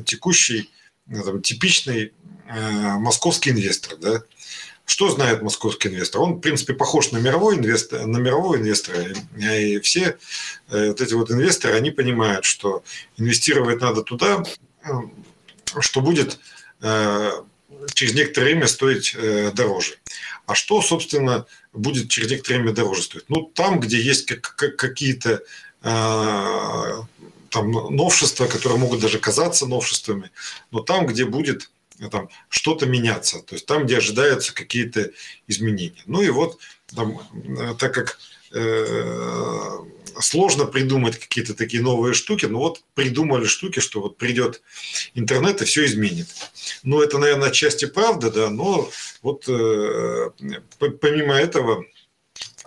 [0.05, 0.69] текущий,
[1.43, 2.13] типичный
[2.99, 4.23] московский инвестор, да,
[4.87, 6.21] что знает московский инвестор?
[6.21, 9.05] Он, в принципе, похож на мировой инвестор, на мирового инвестора.
[9.37, 10.17] И все
[10.69, 12.83] э, вот эти вот инвесторы, они понимают, что
[13.17, 14.45] инвестировать надо туда,
[14.85, 14.89] э,
[15.81, 16.39] что будет
[16.81, 17.31] э,
[17.93, 19.13] через некоторое время стоить
[19.53, 19.95] дороже.
[20.45, 23.25] А что, собственно, будет через некоторое время дороже стоить?
[23.27, 25.43] Ну, там, где есть какие-то
[27.49, 30.31] там новшества, которые могут даже казаться новшествами,
[30.71, 31.69] но там, где будет
[32.11, 35.11] там, что-то меняться, то есть там, где ожидаются какие-то
[35.47, 36.03] изменения.
[36.05, 36.59] Ну и вот,
[36.95, 38.19] там, э, так как
[38.51, 39.77] э,
[40.19, 44.61] сложно придумать какие-то такие новые штуки, но вот придумали штуки, что вот придет
[45.15, 46.27] интернет и все изменит.
[46.83, 48.89] Ну, это, наверное, отчасти правда, да, но
[49.21, 50.29] вот э,
[51.01, 51.83] помимо этого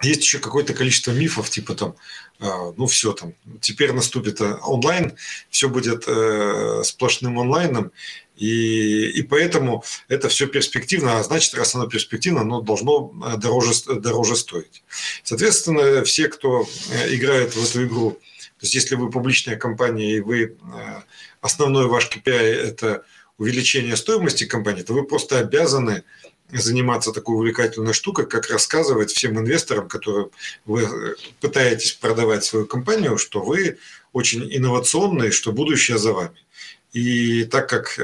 [0.02, 1.94] есть еще какое-то количество мифов, типа там, э,
[2.40, 5.12] ну все там, теперь наступит э, онлайн,
[5.50, 7.92] все будет э, сплошным онлайном,
[8.36, 13.72] и, и поэтому это все перспективно, а значит, раз оно перспективно, оно должно э, дороже,
[13.86, 14.82] дороже стоить.
[15.22, 16.66] Соответственно, все, кто
[17.08, 20.56] играет в эту игру, то есть если вы публичная компания и вы
[21.40, 23.04] основной ваш KPI– это
[23.36, 26.04] увеличение стоимости компании, то вы просто обязаны
[26.52, 30.28] заниматься такой увлекательной штукой, как рассказывать всем инвесторам, которые
[30.66, 33.78] вы пытаетесь продавать свою компанию, что вы
[34.12, 36.36] очень инновационные, что будущее за вами.
[36.92, 38.02] И так как э,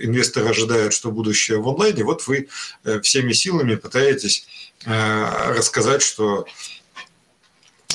[0.00, 2.48] инвесторы ожидают, что будущее в онлайне, вот вы
[2.84, 4.46] э, всеми силами пытаетесь
[4.84, 6.46] э, рассказать, что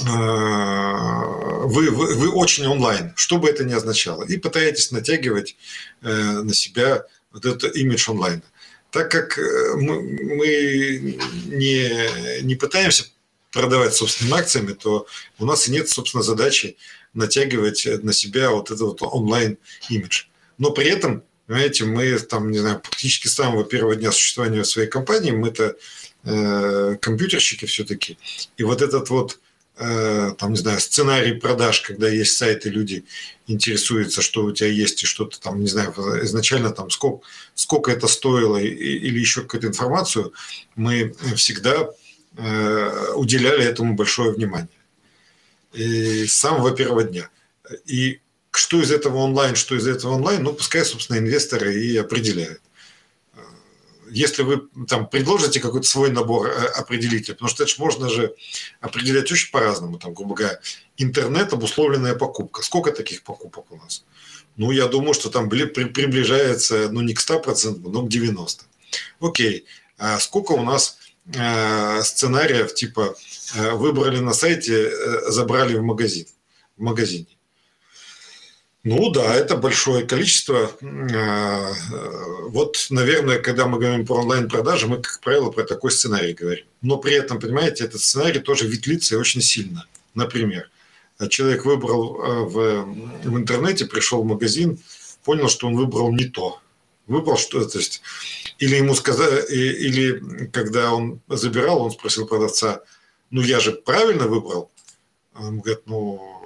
[0.04, 5.58] вы, вы, вы очень онлайн, что бы это ни означало, и пытаетесь натягивать
[6.02, 8.42] на себя вот этот имидж онлайна.
[8.92, 9.38] Так как
[9.76, 13.06] мы, мы не, не пытаемся
[13.52, 15.08] продавать собственными акциями, то
[15.40, 16.78] у нас и нет, собственно, задачи
[17.14, 20.26] натягивать на себя вот этот вот онлайн-имидж
[20.62, 24.88] но при этом, понимаете, мы там, не знаю, практически с самого первого дня существования своей
[24.88, 25.76] компании, мы-то
[26.24, 28.20] э, компьютерщики все-таки,
[28.58, 29.38] и вот этот вот э,
[29.76, 33.04] там, не знаю, сценарий продаж, когда есть сайты, люди
[33.48, 38.08] интересуются, что у тебя есть, и что-то там, не знаю, изначально там сколько, сколько это
[38.08, 40.34] стоило, или еще какую-то информацию,
[40.76, 41.90] мы всегда
[42.38, 44.70] э, уделяли этому большое внимание.
[45.74, 47.30] И с самого первого дня.
[47.86, 48.20] И
[48.52, 52.62] что из этого онлайн, что из этого онлайн, ну, пускай, собственно, инвесторы и определяют.
[54.12, 58.36] Если вы там предложите какой-то свой набор э, определителей, потому что это же можно же
[58.82, 60.60] определять очень по-разному, там, грубо говоря,
[60.98, 62.62] интернет обусловленная покупка.
[62.62, 64.04] Сколько таких покупок у нас?
[64.58, 68.62] Ну, я думаю, что там приближается, ну, не к 100%, но к 90%.
[69.22, 69.66] Окей,
[69.98, 70.98] а сколько у нас
[71.34, 73.16] э, сценариев, типа,
[73.56, 74.92] э, выбрали на сайте,
[75.32, 76.28] забрали в магазин,
[76.78, 77.28] в магазине?
[78.84, 80.72] Ну да, это большое количество.
[80.82, 81.72] А,
[82.48, 86.66] вот, наверное, когда мы говорим про онлайн-продажи, мы, как правило, про такой сценарий говорим.
[86.82, 89.86] Но при этом, понимаете, этот сценарий тоже ветлится очень сильно.
[90.16, 90.70] Например,
[91.30, 92.86] человек выбрал а, в,
[93.24, 94.80] в интернете, пришел в магазин,
[95.24, 96.60] понял, что он выбрал не то.
[97.06, 98.02] Выбрал что то есть,
[98.58, 102.82] или ему сказали, или когда он забирал, он спросил продавца,
[103.30, 104.72] ну я же правильно выбрал?
[105.36, 106.42] Он говорит, ну,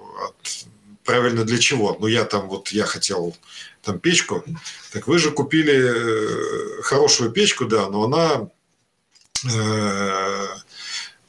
[1.06, 1.96] правильно для чего?
[2.00, 3.36] Ну, я там вот, я хотел
[3.82, 4.44] там печку.
[4.92, 8.50] Так вы же купили э, хорошую печку, да, но она,
[9.50, 10.48] э,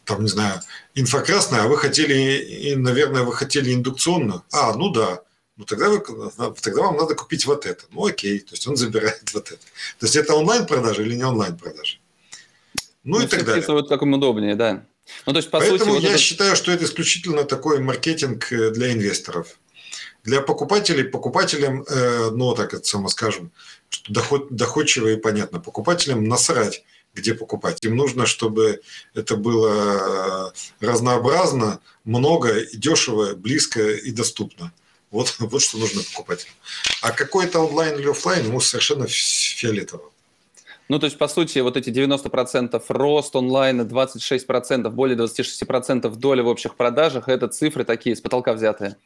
[0.04, 0.60] там, не знаю,
[0.94, 4.42] инфракрасная, а вы хотели, и, наверное, вы хотели индукционную.
[4.52, 5.22] А, ну да.
[5.56, 6.00] Ну, тогда, вы,
[6.60, 7.84] тогда вам надо купить вот это.
[7.90, 8.40] Ну, окей.
[8.40, 9.62] То есть, он забирает вот это.
[9.98, 11.98] То есть, это онлайн-продажа или не онлайн-продажа?
[13.04, 13.64] Ну, ну и так далее.
[13.68, 14.84] Вот как им удобнее, да.
[15.24, 18.70] Ну, то есть, по Поэтому сути, я вот считаю, что это исключительно такой маркетинг э,
[18.70, 19.58] для инвесторов.
[20.26, 23.52] Для покупателей, покупателям, э, ну, так это само скажем,
[24.08, 26.84] доход, доходчиво и понятно, покупателям насрать,
[27.14, 27.78] где покупать.
[27.84, 28.82] Им нужно, чтобы
[29.14, 34.72] это было э, разнообразно, много, и дешево, близко и доступно.
[35.12, 36.54] Вот, вот что нужно покупателям.
[37.02, 40.10] А какой это онлайн или офлайн, ему совершенно фиолетово.
[40.88, 46.48] Ну, то есть, по сути, вот эти 90% рост онлайна, 26%, более 26% доля в
[46.48, 48.96] общих продажах– это цифры такие, с потолка взятые.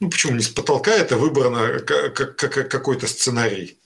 [0.00, 3.76] Ну, почему не с потолка, это выбрано как, как, какой-то сценарий.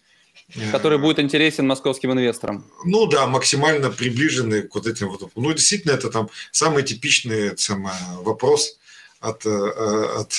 [0.71, 2.65] Который будет интересен московским инвесторам.
[2.85, 5.31] Ну да, максимально приближенный к вот этим вот.
[5.35, 7.91] Ну, действительно, это там самый типичный сам,
[8.23, 8.79] вопрос
[9.21, 10.33] от, э, от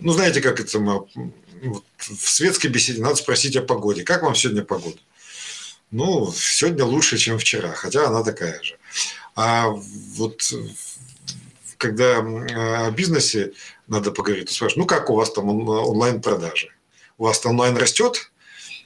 [0.00, 1.08] ну, знаете, как это вот,
[1.96, 4.04] в светской беседе надо спросить о погоде.
[4.04, 4.98] Как вам сегодня погода?
[5.90, 8.76] Ну, сегодня лучше, чем вчера, хотя она такая же.
[9.34, 10.52] А вот
[11.82, 13.52] когда о бизнесе
[13.88, 14.46] надо поговорить.
[14.46, 16.68] Ты спрашиваешь, ну как у вас там онлайн-продажи?
[17.18, 18.30] У вас там онлайн растет?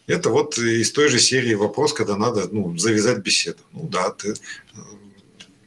[0.06, 3.58] Это вот из той же серии вопрос, когда надо ну, завязать беседу.
[3.72, 4.34] Ну да, ты,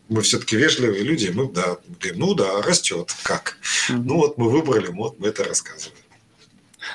[0.08, 3.13] мы все-таки вежливые люди, мы да, говорим, ну да, растет.
[3.22, 3.58] Как?
[3.89, 3.98] Угу.
[4.00, 5.98] Ну вот мы выбрали, вот мы это рассказываем.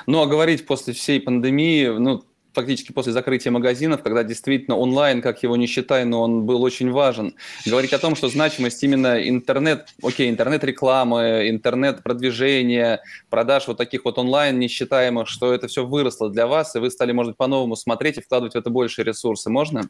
[0.05, 5.43] Ну а говорить после всей пандемии, ну фактически после закрытия магазинов, когда действительно онлайн, как
[5.43, 7.35] его не считай, но он был очень важен.
[7.65, 14.57] Говорить о том, что значимость именно интернет, окей, интернет-рекламы, интернет-продвижения, продаж вот таких вот онлайн
[14.57, 18.21] несчитаемых, что это все выросло для вас, и вы стали, может быть, по-новому смотреть и
[18.21, 19.49] вкладывать в это больше ресурсы.
[19.49, 19.89] Можно?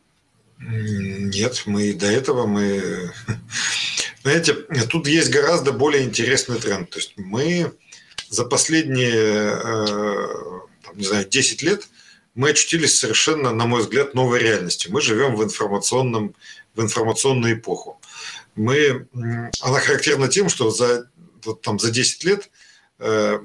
[0.59, 3.11] Нет, мы до этого мы
[4.25, 4.55] Знаете,
[4.89, 6.89] тут есть гораздо более интересный тренд.
[6.89, 7.73] То есть мы
[8.27, 11.87] за последние, э, там, не знаю, 10 лет
[12.35, 14.89] мы очутились совершенно, на мой взгляд, новой реальности.
[14.89, 16.35] Мы живем в, информационном,
[16.75, 17.99] в информационную эпоху.
[18.55, 19.07] Мы,
[19.61, 21.09] она характерна тем, что за,
[21.43, 22.49] вот там, за 10 лет
[22.99, 23.39] э,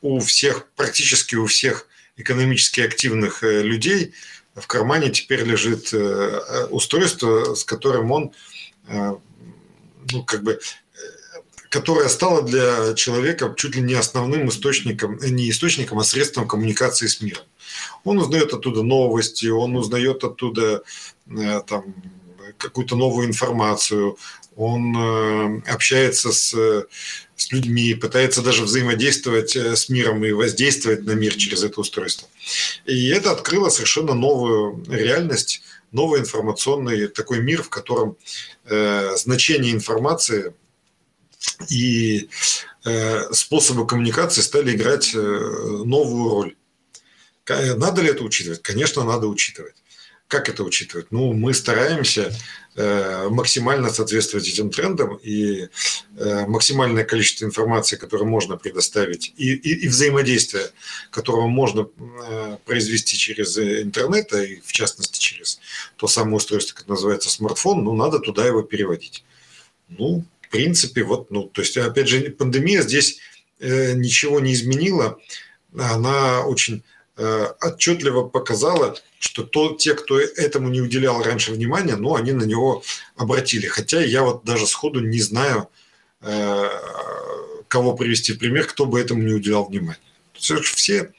[0.00, 4.14] у всех, практически у всех экономически активных э, людей
[4.54, 5.92] в кармане теперь лежит
[6.70, 8.32] устройство, с которым он
[8.88, 10.58] ну, как бы
[11.76, 17.20] которая стала для человека чуть ли не основным источником, не источником, а средством коммуникации с
[17.20, 17.44] миром.
[18.02, 20.82] Он узнает оттуда новости, он узнает оттуда
[21.26, 21.94] э, там,
[22.56, 24.16] какую-то новую информацию,
[24.56, 26.54] он э, общается с,
[27.36, 32.26] с людьми, пытается даже взаимодействовать э, с миром и воздействовать на мир через это устройство.
[32.86, 35.60] И это открыло совершенно новую реальность,
[35.92, 38.16] новый информационный такой мир, в котором
[38.64, 40.54] э, значение информации
[41.68, 42.28] и
[42.84, 46.56] э, способы коммуникации стали играть э, новую роль.
[47.48, 48.62] Надо ли это учитывать?
[48.62, 49.74] Конечно, надо учитывать.
[50.26, 51.12] Как это учитывать?
[51.12, 52.34] Ну, мы стараемся
[52.74, 55.68] э, максимально соответствовать этим трендам, и
[56.48, 60.70] максимальное количество информации, которое можно предоставить, и, и, и взаимодействие,
[61.10, 61.86] которого можно
[62.64, 65.60] произвести через интернет, а и в частности через
[65.96, 69.22] то самое устройство, как называется смартфон, ну, надо туда его переводить.
[69.88, 73.18] Ну, в принципе, вот, ну, то есть, опять же, пандемия здесь
[73.58, 75.18] э, ничего не изменила.
[75.76, 76.82] Она очень
[77.16, 82.44] э, отчетливо показала, что то, те, кто этому не уделял раньше внимания, ну, они на
[82.44, 82.82] него
[83.16, 83.66] обратили.
[83.66, 85.68] Хотя я вот даже сходу не знаю,
[86.20, 86.68] э,
[87.68, 89.98] кого привести в пример, кто бы этому не уделял внимания.
[90.34, 91.12] Все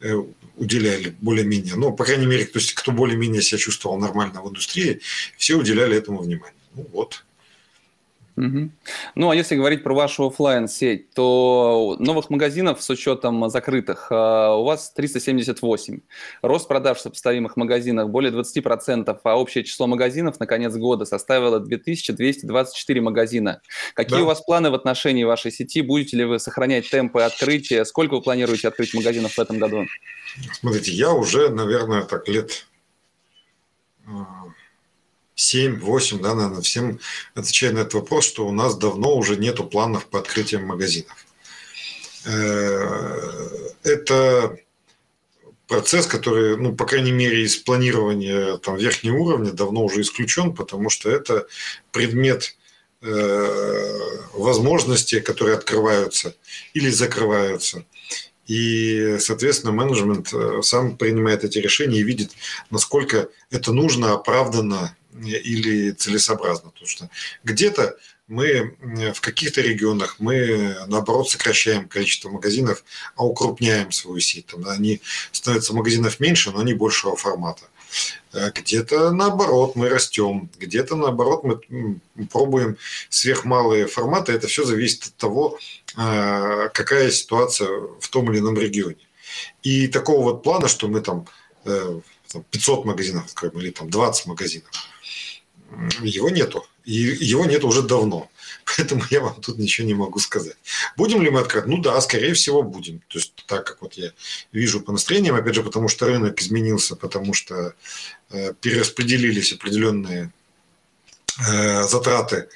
[0.00, 0.14] э,
[0.56, 5.00] уделяли более-менее, ну, по крайней мере, то есть, кто более-менее себя чувствовал нормально в индустрии,
[5.36, 6.56] все уделяли этому внимание.
[6.74, 7.24] Ну, вот.
[8.36, 8.70] Угу.
[9.14, 14.56] Ну, а если говорить про вашу офлайн сеть то новых магазинов с учетом закрытых а,
[14.56, 16.00] у вас 378.
[16.40, 21.60] Рост продаж в сопоставимых магазинах более 20%, а общее число магазинов на конец года составило
[21.60, 23.60] 2224 магазина.
[23.94, 24.24] Какие да.
[24.24, 25.82] у вас планы в отношении вашей сети?
[25.82, 27.84] Будете ли вы сохранять темпы открытия?
[27.84, 29.86] Сколько вы планируете открыть магазинов в этом году?
[30.52, 32.66] Смотрите, я уже, наверное, так лет
[34.06, 34.44] а,
[35.36, 36.98] 7-8, да, наверное, всем
[37.34, 41.26] отвечая на этот вопрос, что у нас давно уже нету планов по открытиям магазинов.
[42.24, 44.58] Э, это
[45.66, 50.90] процесс, который, ну, по крайней мере, из планирования там, верхнего уровня давно уже исключен, потому
[50.90, 51.46] что это
[51.92, 52.56] предмет
[53.00, 53.98] э,
[54.34, 56.34] возможностей, которые открываются
[56.74, 57.84] или закрываются.
[58.46, 62.32] И, соответственно, менеджмент э, сам принимает эти решения и видит,
[62.70, 66.70] насколько это нужно, оправданно или целесообразно.
[66.70, 67.10] Потому что
[67.44, 67.96] где-то
[68.28, 68.76] мы
[69.14, 72.82] в каких-то регионах мы, наоборот, сокращаем количество магазинов,
[73.14, 74.46] а укрупняем свою сеть.
[74.46, 77.64] Там они становятся магазинов меньше, но они большего формата.
[78.32, 82.78] Э, где-то наоборот мы растем, где-то наоборот мы пробуем
[83.10, 84.32] сверхмалые форматы.
[84.32, 85.58] Это все зависит от того,
[85.96, 87.68] э, какая ситуация
[88.00, 89.06] в том или ином регионе.
[89.62, 91.26] И такого вот плана, что мы там
[91.64, 94.70] 500 э, магазинов откроем или там 20 магазинов–
[96.02, 96.66] его нету.
[96.84, 98.30] И его нет уже давно.
[98.76, 100.56] Поэтому я вам тут ничего не могу сказать.
[100.96, 101.68] Будем ли мы открывать?
[101.68, 103.00] Ну да, скорее всего будем.
[103.08, 104.12] То есть так, как вот я
[104.52, 107.74] вижу по настроениям, опять же, потому что рынок изменился, потому что
[108.30, 110.32] э, перераспределились определенные
[111.48, 112.48] э, затраты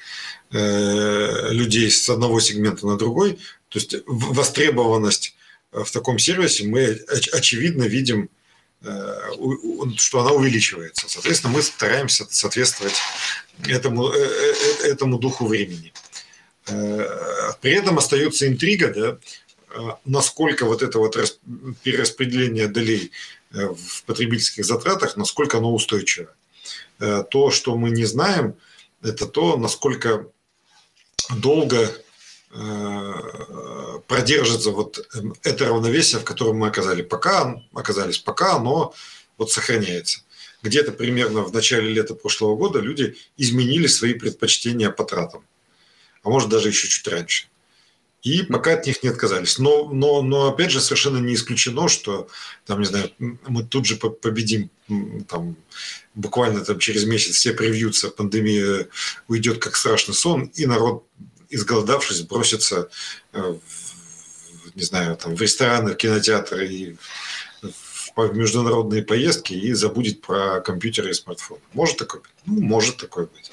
[0.51, 3.39] э, людей с одного сегмента на другой.
[3.69, 5.35] То есть востребованность
[5.71, 6.99] в таком сервисе мы
[7.33, 8.36] очевидно видим Э,
[8.83, 11.09] что она увеличивается.
[11.09, 12.93] Соответственно, мы стараемся соответствовать
[13.67, 15.93] этому, э, э, этому духу времени.
[17.61, 21.15] При этом остается интрига, да, насколько вот это вот
[21.81, 23.11] перераспределение долей
[23.51, 26.29] в потребительских затратах, насколько оно устойчиво.
[26.99, 28.55] То, что мы не знаем,
[29.01, 30.27] это то, насколько
[31.37, 32.06] долго Э,
[34.07, 37.05] продержится вот эм, это равновесие, в котором мы оказались.
[37.07, 38.93] Пока оказались, пока оно
[39.37, 40.21] вот сохраняется.
[40.63, 45.43] Где-то примерно в начале лета прошлого года люди изменили свои предпочтения по тратам.
[46.23, 47.47] А может даже еще чуть раньше.
[48.23, 49.59] И пока от них не отказались.
[49.59, 52.27] Но, но, но опять же, совершенно не исключено, что
[52.65, 54.69] там, не знаю, мы тут же победим
[55.27, 55.55] там,
[56.15, 58.87] буквально там, через месяц все привьются, пандемия
[59.27, 61.05] уйдет как страшный сон, и народ
[61.49, 62.89] изголодавшись, бросится
[63.33, 66.95] э, в, не знаю, там, в рестораны, в кинотеатры и
[68.15, 71.61] в международные поездки и забудет про компьютеры и смартфоны.
[71.73, 72.31] Может такое быть?
[72.45, 73.51] Ну, может такое быть.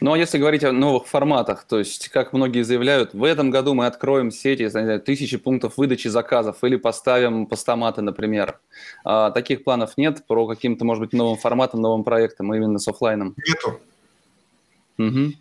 [0.00, 3.74] Ну, а если говорить о новых форматах, то есть, как многие заявляют, в этом году
[3.74, 8.58] мы откроем сети, знаю, тысячи пунктов выдачи заказов или поставим постаматы, например.
[9.04, 13.34] А, таких планов нет по каким-то, может быть, новым форматом, новым проектом, именно с офлайном?
[13.46, 13.80] Нету.
[14.98, 15.32] Угу.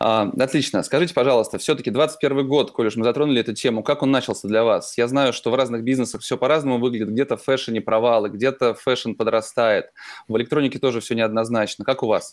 [0.00, 0.82] А, отлично.
[0.82, 4.64] Скажите, пожалуйста, все-таки 21 год, коль уж мы затронули эту тему, как он начался для
[4.64, 4.98] вас?
[4.98, 7.10] Я знаю, что в разных бизнесах все по-разному выглядит.
[7.10, 9.86] Где-то в фэшне провалы, где-то fashion подрастает.
[10.26, 11.84] В электронике тоже все неоднозначно.
[11.84, 12.32] Как у вас?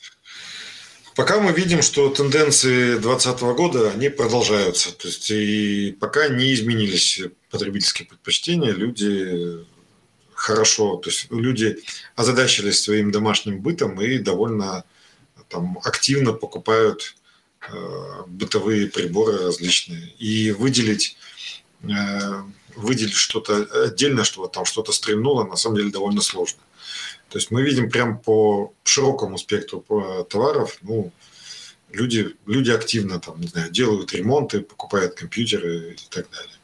[1.15, 4.97] Пока мы видим, что тенденции 2020 года, они продолжаются.
[4.97, 7.21] То есть, и пока не изменились
[7.51, 9.63] потребительские предпочтения, люди
[10.34, 11.78] хорошо, то есть люди
[12.15, 14.84] озадачились своим домашним бытом и довольно
[15.54, 17.16] там активно покупают
[17.72, 20.14] э, бытовые приборы различные.
[20.18, 21.16] И выделить,
[21.84, 22.43] э,
[22.76, 26.60] выделить что-то отдельно, чтобы там что-то стрельнуло, на самом деле довольно сложно.
[27.30, 29.84] То есть мы видим прям по широкому спектру
[30.30, 31.12] товаров, ну,
[31.91, 36.58] люди, люди активно там, не знаю, делают ремонты, покупают компьютеры и так далее.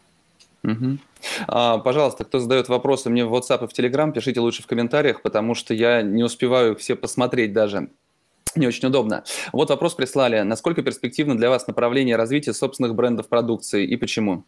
[1.47, 5.21] А, пожалуйста, кто задает вопросы мне в WhatsApp и в Telegram, пишите лучше в комментариях,
[5.21, 7.89] потому что я не успеваю все посмотреть даже
[8.55, 9.23] не очень удобно.
[9.53, 10.41] Вот вопрос прислали.
[10.41, 14.45] Насколько перспективно для вас направление развития собственных брендов продукции и почему?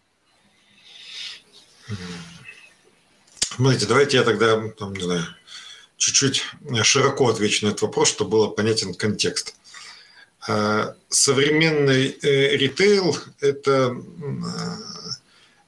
[3.39, 5.23] Смотрите, давайте я тогда, там, не знаю,
[5.97, 6.43] чуть-чуть
[6.83, 9.55] широко отвечу на этот вопрос, чтобы было понятен контекст.
[10.47, 13.95] А, современный э, ритейл– это,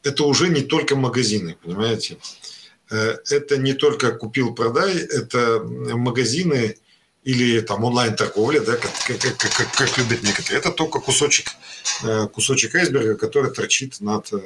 [0.01, 2.17] это уже не только магазины, понимаете?
[2.89, 6.77] Э, это не только купил-продай, это магазины–
[7.23, 11.51] или там онлайн-торговля, да, как, как, как, как любят некоторые, это только кусочек,
[12.03, 14.39] э, кусочек айсберга, который торчит над, э,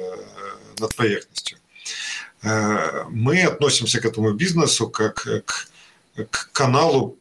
[0.78, 1.58] над поверхностью.
[2.42, 5.68] Э, мы относимся к этому бизнесу как к,
[6.30, 7.16] к каналу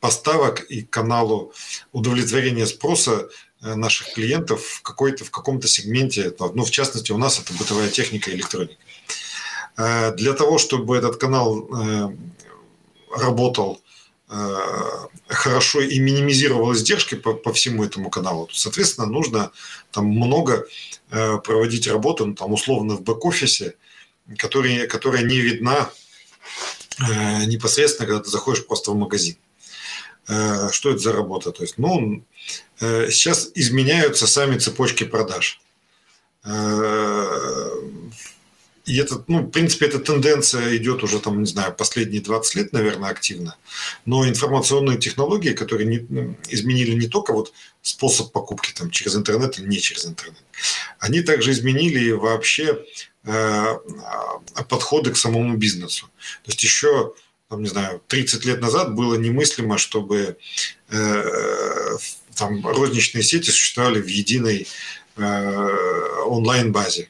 [0.00, 1.52] поставок и каналу
[1.92, 3.28] удовлетворения спроса
[3.60, 8.30] наших клиентов в, какой-то, в каком-то сегменте, ну, в частности, у нас это бытовая техника
[8.30, 8.76] и электроника.
[9.76, 11.68] Для того, чтобы этот канал
[13.16, 13.80] работал
[14.28, 14.56] э,
[15.28, 19.52] хорошо и минимизировал издержки по, по всему этому каналу, соответственно, нужно
[19.90, 20.66] там много
[21.10, 23.74] э, проводить работу, ну, там, условно, в бэк-офисе,
[24.36, 25.90] которая, которая не видна
[27.00, 29.36] э, непосредственно, когда ты заходишь просто в магазин.
[30.72, 31.52] Что это за работа?
[31.52, 32.24] То есть, ну,
[32.80, 35.60] сейчас изменяются сами цепочки продаж
[38.86, 42.72] и это, ну, в принципе, эта тенденция идет уже, там, не знаю, последние 20 лет,
[42.72, 43.56] наверное, активно.
[44.04, 49.58] Но информационные технологии, которые не, ну, изменили не только вот способ покупки там, через интернет
[49.58, 50.42] или не через интернет,
[51.00, 52.84] они также изменили вообще
[53.24, 53.78] э,
[54.68, 56.06] подходы к самому бизнесу.
[56.44, 57.12] То есть еще
[57.48, 60.36] там, не знаю, 30 лет назад было немыслимо, чтобы
[60.90, 61.96] э,
[62.36, 64.68] там розничные сети существовали в единой
[65.16, 67.08] э, онлайн-базе.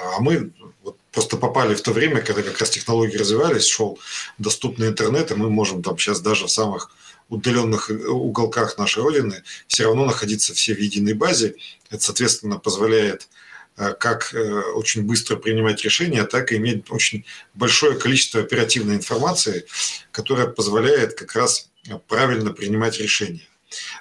[0.00, 3.98] А мы вот просто попали в то время, когда как раз технологии развивались, шел
[4.38, 6.90] доступный интернет, и мы можем там сейчас даже в самых
[7.28, 11.56] удаленных уголках нашей Родины все равно находиться все в единой базе.
[11.90, 13.28] Это, соответственно, позволяет
[13.76, 17.24] э, как э, очень быстро принимать решения, так и иметь очень
[17.54, 19.66] большое количество оперативной информации,
[20.12, 21.68] которая позволяет как раз
[22.06, 23.48] правильно принимать решения.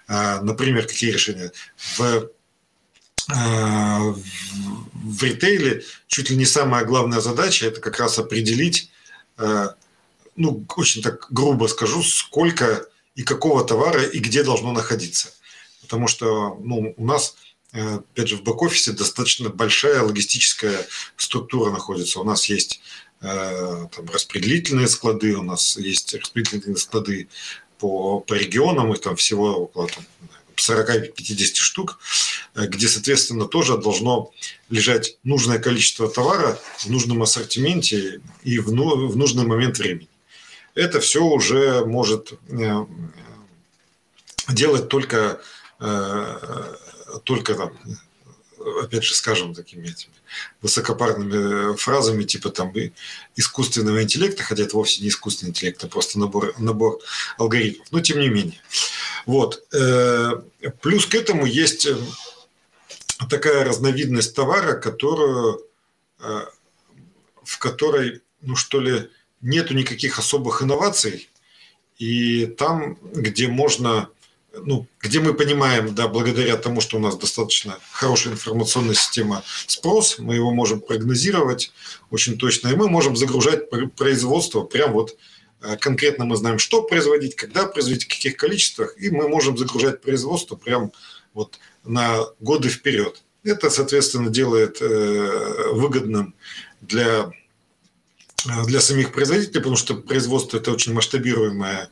[0.08, 1.52] Э, например, какие решения?
[1.78, 2.28] В Э,
[3.28, 8.92] в ритейле чуть ли не самая главная задача– это как раз определить,
[9.38, 9.70] э,
[10.36, 15.30] ну, очень так грубо скажу, сколько и какого товара и где должно находиться.
[15.82, 17.36] Потому что ну, у нас,
[17.74, 22.20] э, опять же, в бэк-офисе достаточно большая логистическая структура находится.
[22.20, 22.82] У нас есть
[23.22, 27.28] там, распределительные склады, у нас есть распределительные склады
[27.80, 30.06] по, по регионам, их там всего около там,
[30.56, 32.06] 40-50 штук, э,
[32.56, 34.32] где, соответственно, тоже должно
[34.70, 40.08] лежать нужное количество товара в нужном ассортименте и в, ну, нужный момент времени.
[40.74, 42.86] Это все уже может э,
[44.50, 45.42] делать только,
[45.80, 46.76] э,
[47.24, 47.74] только там,
[48.82, 50.14] опять же, скажем, такими этими
[50.62, 52.74] высокопарными фразами, типа там
[53.36, 57.00] искусственного интеллекта, хотя это вовсе не искусственный интеллект, а просто набор, набор
[57.38, 57.88] алгоритмов.
[57.92, 58.60] Но тем не менее.
[59.26, 59.64] Вот.
[59.74, 60.42] Э,
[60.82, 61.96] плюс к этому есть э,
[63.30, 65.62] такая разновидность товара, которую,
[66.20, 66.46] э,
[67.44, 69.10] в которой, ну что ли,
[69.42, 71.30] нету никаких особых инноваций,
[71.98, 74.10] и там, где можно,
[74.54, 80.20] ну, где мы понимаем, да, благодаря тому, что у нас достаточно хорошая информационная система спрос,
[80.20, 81.72] мы его можем прогнозировать
[82.12, 85.18] очень точно, и мы можем загружать производство прямо вот
[85.80, 90.56] конкретно мы знаем, что производить, когда производить, в каких количествах, и мы можем загружать производство
[90.56, 90.92] прям
[91.36, 93.22] вот на годы вперед.
[93.44, 96.34] Это, соответственно, делает выгодным
[96.82, 97.32] для
[98.68, 101.90] для самих производителей, потому что производство– это очень масштабируемая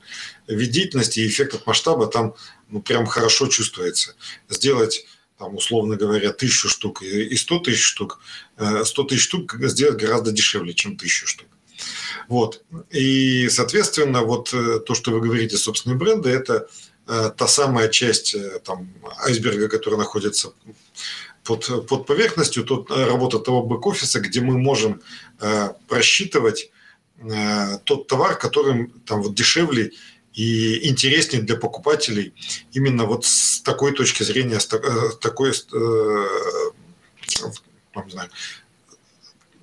[0.47, 2.35] вид деятельности, и эффект от масштаба там
[2.69, 4.15] ну, прям хорошо чувствуется.
[4.49, 5.05] Сделать
[5.37, 8.19] там, условно говоря, тысячу штук и сто тысяч штук,
[8.57, 11.47] э, сто тысяч штук сделать гораздо дешевле, чем тысячу штук.
[12.27, 12.63] Вот.
[12.91, 16.67] И, соответственно, вот э, то, что вы говорите, собственные бренды, это э,
[17.05, 18.93] та самая часть там,
[19.25, 20.53] айсберга, которая находится
[21.43, 25.01] под, под поверхностью, тут работа того бэк-офиса, где мы можем
[25.87, 26.71] просчитывать
[27.83, 29.91] тот товар, который там вот дешевле
[30.33, 32.33] и интереснее для покупателей
[32.71, 34.79] именно вот с такой точки зрения, с э,
[35.21, 35.53] такой, э,
[38.05, 38.29] не знаю,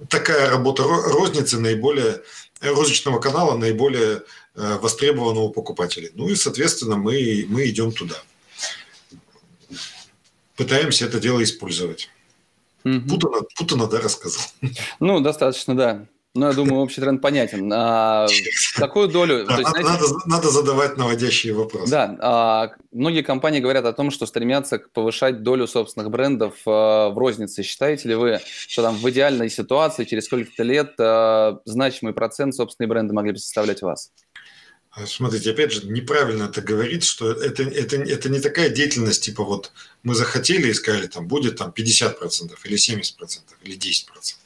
[0.08, 2.22] такая работа розницы наиболее
[2.60, 4.22] розничного канала наиболее
[4.54, 6.10] э, востребованного у покупателей.
[6.14, 8.16] Ну и, соответственно, мы, мы идем туда.
[10.56, 12.10] Пытаемся это дело использовать.
[12.84, 13.00] Угу.
[13.08, 14.42] Путано, путано, да, рассказал.
[15.00, 16.06] Ну, достаточно, да.
[16.40, 17.70] Ну, я думаю, общий тренд понятен.
[17.70, 18.26] А,
[18.76, 19.44] какую долю...
[19.44, 21.90] Да, есть, надо, знаете, надо, надо задавать наводящие вопросы.
[21.90, 27.18] Да, а, многие компании говорят о том, что стремятся повышать долю собственных брендов а, в
[27.18, 27.62] рознице.
[27.62, 32.88] Считаете ли вы, что там в идеальной ситуации через сколько-то лет а, значимый процент собственные
[32.88, 34.10] бренды могли бы составлять вас?
[34.92, 39.44] А, смотрите, опять же, неправильно это говорить, что это, это, это не такая деятельность, типа
[39.44, 39.72] вот
[40.02, 44.39] мы захотели и сказали, там будет там 50% или 70% или 10%.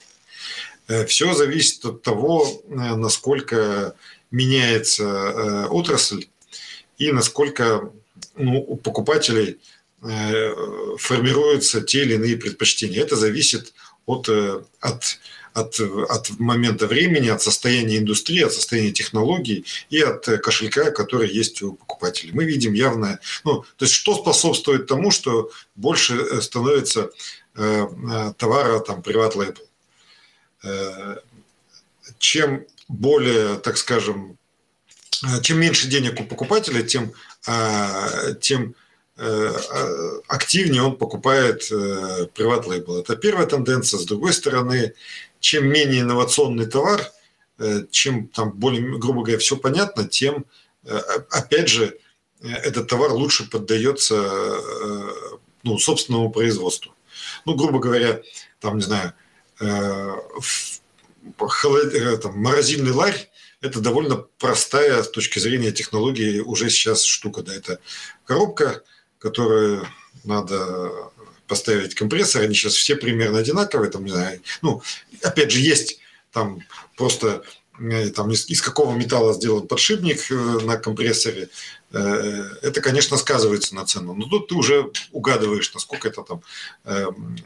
[0.88, 3.94] Э, Все зависит от того, э, насколько
[4.30, 6.26] меняется э, отрасль
[6.98, 7.90] и насколько
[8.36, 9.58] ну, у покупателей
[10.98, 13.00] формируются те или иные предпочтения.
[13.00, 13.72] Это зависит
[14.04, 15.18] от, от,
[15.54, 21.62] от, от момента времени, от состояния индустрии, от состояния технологий и от кошелька, который есть
[21.62, 22.34] у покупателей.
[22.34, 23.18] Мы видим явное...
[23.44, 27.10] Ну, то есть что способствует тому, что больше становится
[27.54, 29.62] товара там, приват label.
[29.62, 29.73] Э,
[32.18, 34.38] чем более, так скажем,
[35.24, 37.12] э, чем меньше денег у покупателя, тем,
[37.46, 38.74] э, тем
[40.26, 41.68] активнее он покупает
[42.34, 42.98] приват лейбл.
[42.98, 44.00] Это первая тенденция.
[44.00, 44.94] С другой стороны,
[45.38, 47.00] чем менее инновационный товар,
[47.92, 50.46] чем там более, грубо говоря, все понятно, тем,
[51.30, 51.96] опять же,
[52.42, 54.16] этот товар лучше поддается
[55.62, 56.92] ну, собственному производству.
[57.44, 58.20] Ну, грубо говоря,
[58.58, 59.12] там, не знаю,
[59.60, 60.16] Э,
[61.38, 61.94] холод...
[61.94, 63.30] Э, там, морозильный ларь–
[63.60, 67.42] это довольно простая с точки зрения технологии уже сейчас штука.
[67.42, 67.78] Да, это
[68.24, 68.82] коробка,
[69.18, 69.86] которую
[70.24, 70.90] надо
[71.46, 74.82] поставить компрессор, они сейчас все примерно одинаковые, там, не знаю, ну,
[75.22, 76.00] опять же, есть
[76.32, 76.60] там
[76.96, 77.44] просто
[77.78, 81.48] э, там, из, из какого металла сделан подшипник на компрессоре,
[81.92, 84.14] это, конечно, сказывается на цену.
[84.14, 86.42] Но тут ты уже угадываешь, насколько это там
[86.84, 87.36] эм,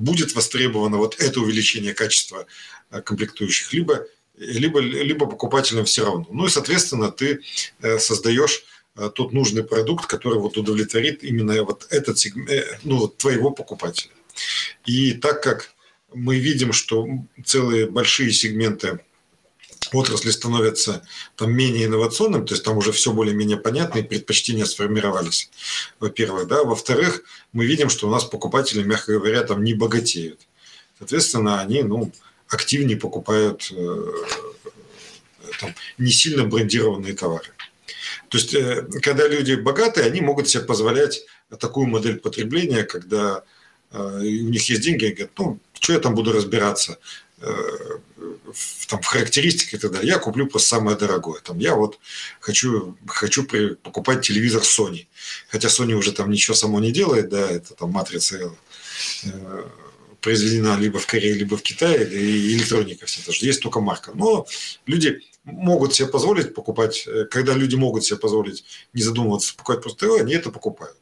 [0.00, 2.46] будет востребовано вот это увеличение качества
[2.90, 6.26] э, комплектующих, либо, либо, либо покупателям все равно.
[6.30, 7.40] Ну и, соответственно, ты
[7.82, 8.64] э, создаешь
[8.96, 12.50] э, тот нужный продукт, который вот удовлетворит именно вот этот сегмент,
[12.82, 14.12] ну, вот твоего покупателя.
[14.86, 15.72] И так как
[16.14, 17.06] мы видим, что
[17.44, 19.00] целые большие сегменты
[19.92, 21.02] отрасли становятся
[21.36, 25.50] там менее инновационным, то есть там уже все более-менее понятно, и предпочтения сформировались,
[25.98, 26.46] во-первых.
[26.46, 26.64] Да?
[26.64, 27.22] Во-вторых,
[27.52, 30.40] мы видим, что у нас покупатели, мягко говоря, там не богатеют.
[30.98, 32.12] Соответственно, они ну,
[32.48, 34.12] активнее покупают э,
[35.60, 37.48] там, не сильно брендированные товары.
[38.28, 41.24] То есть, э, когда люди богатые, они могут себе позволять
[41.58, 43.42] такую модель потребления, когда
[43.92, 46.98] э, у них есть деньги, они говорят, ну, что я там буду разбираться,
[48.52, 49.08] в, там, в
[49.78, 50.08] так далее.
[50.08, 51.40] Я куплю просто самое дорогое.
[51.40, 51.98] Там, я вот
[52.40, 55.06] хочу, хочу покупать телевизор Sony.
[55.48, 58.52] Хотя Sony уже там ничего само не делает, да, это там матрица
[59.24, 59.64] э,
[60.20, 63.46] произведена либо в Корее, либо в Китае, и электроника все тоже.
[63.46, 64.12] Есть только марка.
[64.14, 64.46] Но
[64.86, 70.06] люди могут себе позволить покупать, э, когда люди могут себе позволить не задумываться, покупать просто
[70.06, 70.96] ТВ, они это покупают.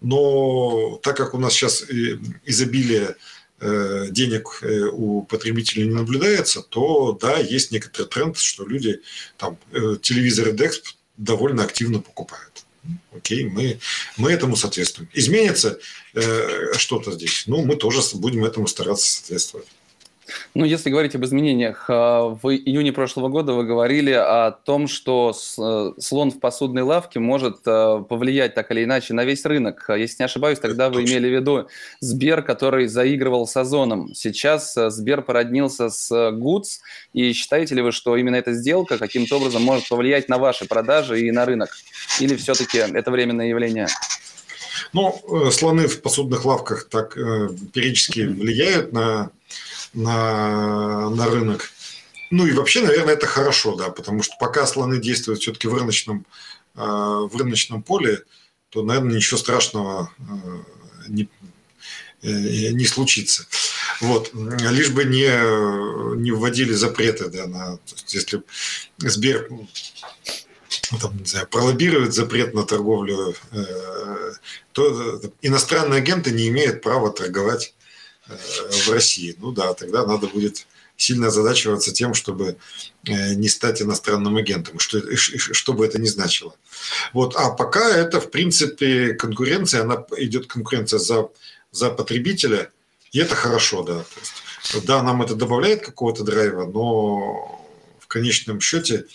[0.00, 1.84] Но так как у нас сейчас
[2.44, 3.14] изобилие Э,
[3.60, 9.00] денег э, у потребителей не наблюдается, то да, есть некоторый тренд, что люди
[9.38, 10.72] там э, телевизоры DEX
[11.16, 12.64] довольно активно покупают.
[13.14, 13.78] Окей, мы,
[14.16, 15.08] мы этому соответствуем.
[15.12, 15.78] Изменится
[16.14, 19.66] э, что-то здесь, ну, мы тоже будем этому стараться соответствовать.
[20.54, 25.32] Ну, если говорить об изменениях, а, в июне прошлого года вы говорили о том, что
[25.32, 29.88] э, слон в посудной лавке может э, повлиять так или иначе на весь рынок.
[29.88, 31.68] Если не ошибаюсь, тогда вы имели в виду
[32.00, 34.14] Сбер, который заигрывал с Озоном.
[34.14, 36.80] Сейчас э, Сбер породнился с Гудс,
[37.12, 41.20] и считаете ли вы, что именно эта сделка каким-то образом может повлиять на ваши продажи
[41.20, 41.70] и на рынок?
[42.20, 43.86] Или все-таки это временное явление?
[44.92, 45.20] Ну,
[45.50, 49.30] слоны в посудных лавках так периодически влияют на
[49.96, 51.72] на, на рынок.
[52.30, 56.26] Ну и вообще, наверное, это хорошо, да, потому что пока слоны действуют все-таки в рыночном,
[56.74, 58.22] э, в рыночном поле,
[58.68, 60.24] то, наверное, ничего страшного э,
[61.08, 61.28] не,
[62.22, 62.28] э,
[62.72, 63.46] не случится.
[64.00, 64.30] Вот.
[64.34, 67.78] Лишь бы не, не вводили запреты, да, на,
[68.08, 68.42] если
[68.98, 69.48] Сбер
[71.00, 73.34] там, не знаю, пролоббирует запрет на торговлю,
[74.72, 77.74] то иностранные агенты не имеют права торговать
[78.28, 79.36] в России.
[79.38, 80.66] Ну да, тогда надо будет
[80.96, 82.56] сильно озадачиваться тем, чтобы
[83.06, 86.54] э, не стать иностранным агентом, что, что бы это ни значило.
[87.12, 87.36] Вот.
[87.36, 91.28] А пока это, в принципе, конкуренция, она идет конкуренция за,
[91.70, 92.70] за потребителя,
[93.12, 93.98] и это хорошо, да.
[93.98, 94.20] То
[94.74, 97.62] есть, да, нам это добавляет какого-то драйва, но
[98.00, 99.06] в конечном счете,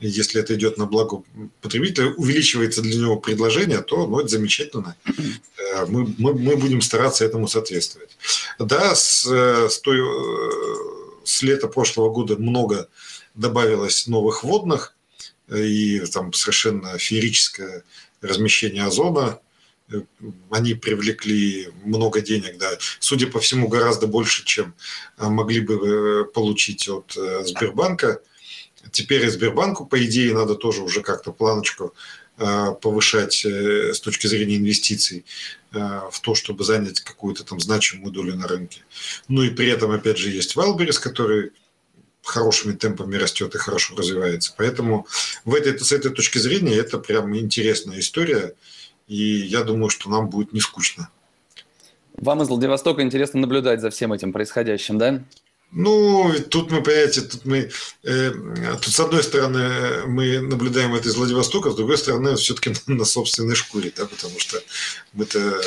[0.00, 1.22] если это идет на благо
[1.60, 4.96] потребителя, увеличивается для него предложение, то ну, это замечательно.
[5.06, 8.16] Э, мы, мы, мы будем стараться этому соответствовать.
[8.58, 10.50] Да, с, с, той, э,
[11.24, 12.88] с лета прошлого года много
[13.34, 14.96] добавилось новых водных,
[15.54, 17.84] и там совершенно феерическое
[18.22, 19.40] размещение озона,
[20.50, 22.70] они привлекли много денег, да,
[23.00, 24.74] судя по всему, гораздо больше, чем
[25.18, 27.12] могли бы получить от
[27.44, 28.20] Сбербанка.
[28.92, 31.94] Теперь и Сбербанку, по идее, надо тоже уже как-то планочку
[32.38, 35.24] э, повышать э, с точки зрения инвестиций
[35.72, 35.78] э,
[36.10, 38.82] в то, чтобы занять какую-то там значимую долю на рынке.
[39.28, 41.52] Ну и при этом, опять же, есть Валберис, который
[42.22, 44.54] хорошими темпами растет и хорошо развивается.
[44.56, 45.06] Поэтому
[45.44, 48.54] в этой, с этой точки зрения это прям интересная история,
[49.08, 51.10] и я думаю, что нам будет не скучно.
[52.14, 55.24] Вам из Владивостока интересно наблюдать за всем этим происходящим, да?
[55.72, 57.70] Ну, тут мы, понимаете, тут мы,
[58.02, 58.32] э,
[58.82, 63.04] тут с одной стороны мы наблюдаем это из Владивостока, с другой стороны все-таки на, на
[63.04, 64.60] собственной шкуре, да, потому что
[65.12, 65.60] мы-то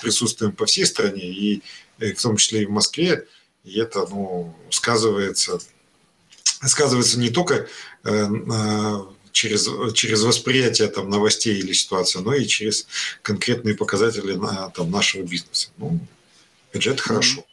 [0.00, 1.62] присутствуем по всей стране, и, и
[1.98, 3.26] э, в том числе и в Москве,
[3.64, 5.58] и это, ну, сказывается,
[6.66, 7.68] сказывается не только
[8.04, 8.28] э,
[9.32, 12.86] через, через восприятие там, новостей или ситуации, но и через
[13.20, 15.68] конкретные показатели на, там, нашего бизнеса.
[15.76, 16.00] Ну,
[16.72, 17.44] это хорошо.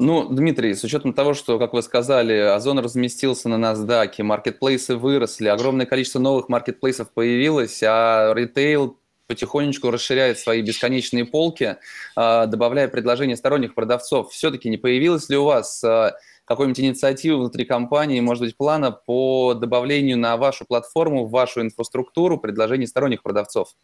[0.00, 5.48] Ну, Дмитрий, с учетом того, что, как вы сказали, Озон разместился на NASDAQ, маркетплейсы выросли,
[5.48, 8.96] огромное количество новых маркетплейсов появилось, а ритейл
[9.26, 11.78] потихонечку расширяет свои бесконечные полки,
[12.14, 14.30] а, добавляя предложения сторонних продавцов.
[14.30, 19.54] Все-таки не появилась ли у вас а, какой-нибудь инициативы внутри компании, может быть, плана по
[19.54, 23.74] добавлению на вашу платформу, в вашу инфраструктуру предложений сторонних продавцов?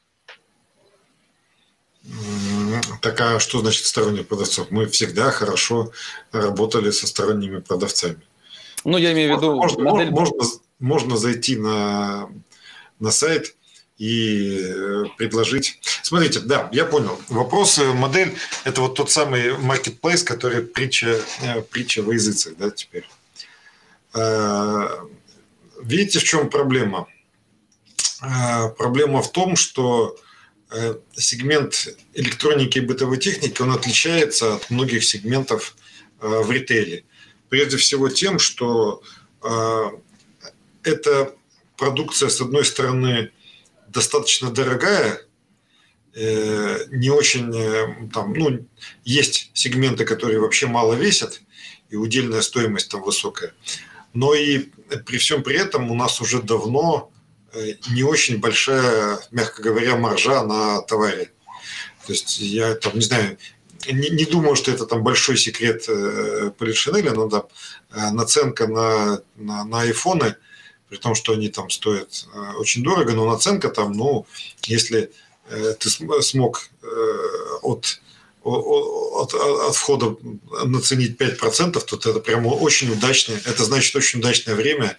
[3.01, 4.71] Так а что значит сторонних продавцов?
[4.71, 5.93] Мы всегда хорошо
[6.33, 8.23] работали со сторонними продавцами.
[8.85, 9.55] Ну, я имею в виду...
[9.55, 10.11] Можно, модель...
[10.11, 10.37] можно,
[10.79, 12.29] можно зайти на,
[13.01, 13.55] на сайт
[13.99, 15.79] и э, предложить.
[16.03, 17.19] Смотрите, да, я понял.
[17.29, 22.71] Вопрос, э, модель– это вот тот самый marketplace, который притча, э, притча во языцах, да,
[22.71, 23.09] теперь.
[25.83, 27.09] Видите, в чем проблема?
[28.79, 30.17] Проблема в том, что
[31.13, 35.77] сегмент электроники и бытовой техники, он отличается от многих сегментов
[36.21, 37.05] э, в ритейле.
[37.49, 39.03] Прежде всего тем, что
[39.43, 39.85] э,
[40.83, 41.35] эта
[41.77, 43.31] продукция, с одной стороны,
[43.89, 45.21] достаточно дорогая,
[46.17, 48.65] не очень, там, ну,
[49.05, 51.41] есть сегменты, которые вообще мало весят,
[51.91, 53.53] и удельная стоимость там высокая.
[54.13, 54.69] Но и
[55.07, 57.14] при всем при этом у нас уже давно Э,
[57.91, 61.31] не очень большая, мягко говоря, маржа на товаре.
[62.07, 63.39] То есть я там, не знаю,
[63.87, 67.45] не, не думаю, что это там большой секрет э, Полишинеля, но да,
[67.93, 70.37] э, наценка на, на, на айфоны,
[70.89, 74.27] при том, что они там стоят э, очень дорого, но наценка там, ну,
[74.65, 75.11] если
[75.49, 76.87] э, ты смог э,
[77.63, 78.01] от,
[78.43, 80.17] от, от входа
[80.65, 84.97] наценить 5%, то это прямо очень удачное, это значит очень удачное время,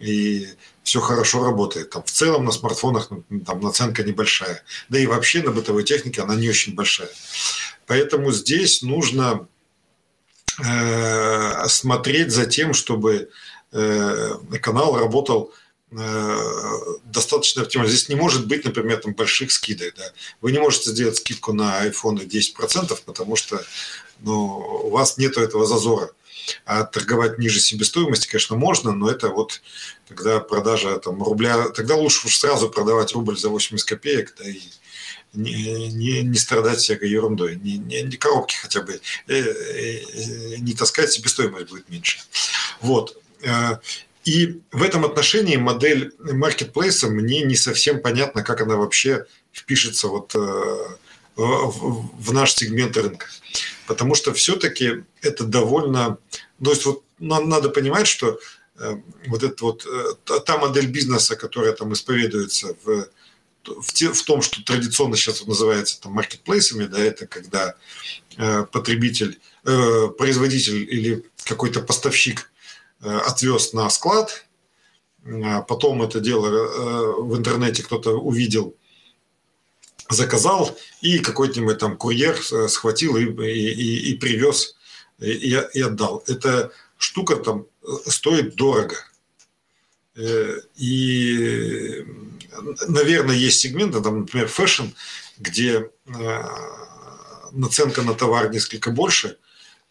[0.00, 0.48] и
[0.84, 1.90] все хорошо работает.
[1.90, 4.62] Там, в целом на смартфонах ну, там, наценка небольшая.
[4.88, 7.08] Да и вообще на бытовой технике она не очень большая.
[7.86, 9.48] Поэтому здесь нужно
[10.64, 13.30] э, смотреть за тем, чтобы
[13.72, 15.52] э, канал работал
[15.90, 16.38] э,
[17.04, 17.90] достаточно оптимально.
[17.90, 19.94] Здесь не может быть, например, там больших скидок.
[19.96, 20.04] Да.
[20.42, 23.60] Вы не можете сделать скидку на iPhone 10%, потому что
[24.20, 26.10] но у вас нет этого зазора.
[26.64, 29.62] А торговать ниже себестоимости, конечно, можно, но это вот
[30.08, 34.60] тогда продажа там, рубля, тогда лучше уж сразу продавать рубль за 80 копеек, да, и
[35.34, 40.74] не, не, не страдать всякой ерундой, не, не, не коробки хотя бы, э, э, не
[40.74, 42.20] таскать, себестоимость будет меньше.
[42.80, 43.20] Вот.
[43.42, 43.78] Э,
[44.24, 50.34] и в этом отношении модель маркетплейса мне не совсем понятно, как она вообще впишется вот
[51.36, 53.26] в наш сегмент рынка.
[53.86, 56.18] Потому что все-таки это довольно...
[56.62, 58.38] То есть вот надо понимать, что
[59.26, 59.86] вот это вот
[60.26, 63.08] та модель бизнеса, которая там исповедуется в
[63.66, 67.74] в, те, в том, что традиционно сейчас называется там маркетплейсами, да, это когда
[68.36, 72.50] э, потребитель, э, производитель или какой-то поставщик
[73.02, 74.46] э, отвез на склад,
[75.24, 78.74] э, потом это дело э, в интернете кто-то увидел,
[80.08, 84.76] заказал, и какой-нибудь там курьер э, схватил и, и, и, и привез
[85.18, 86.22] и, и отдал.
[86.26, 88.96] Эта штука там э, стоит дорого.
[90.16, 92.04] Э, и
[92.88, 94.84] наверное, есть сегменты, там, например, fashion,
[95.38, 95.90] где
[97.52, 99.38] наценка на товар несколько больше,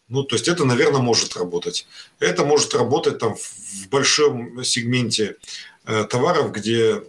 [0.08, 1.86] ну, то есть это, наверное, может работать.
[2.20, 5.36] Это может работать там в большом сегменте
[5.84, 7.02] товаров, где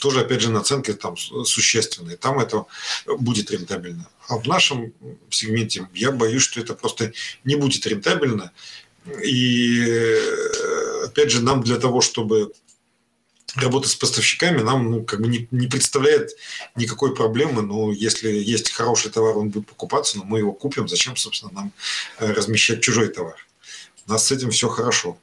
[0.00, 2.16] тоже, опять же, наценки там существенные.
[2.16, 2.66] Там это
[3.06, 4.08] будет рентабельно.
[4.28, 4.92] А в нашем
[5.30, 7.12] сегменте я боюсь, что это просто
[7.44, 8.52] не будет рентабельно.
[9.22, 12.52] И, э, опять же, нам для того, чтобы
[13.56, 16.30] работа с поставщиками нам ну, как бы не, не представляет
[16.76, 17.62] никакой проблемы.
[17.62, 20.88] Но если есть хороший товар, он будет покупаться, но мы его купим.
[20.88, 21.72] Зачем, собственно, нам
[22.18, 23.36] э, размещать чужой товар?
[24.06, 25.18] У нас с этим все хорошо.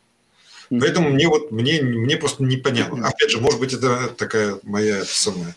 [0.80, 3.08] Поэтому мне вот мне, мне просто непонятно.
[3.08, 5.56] Опять же, может быть, это такая моя это самая,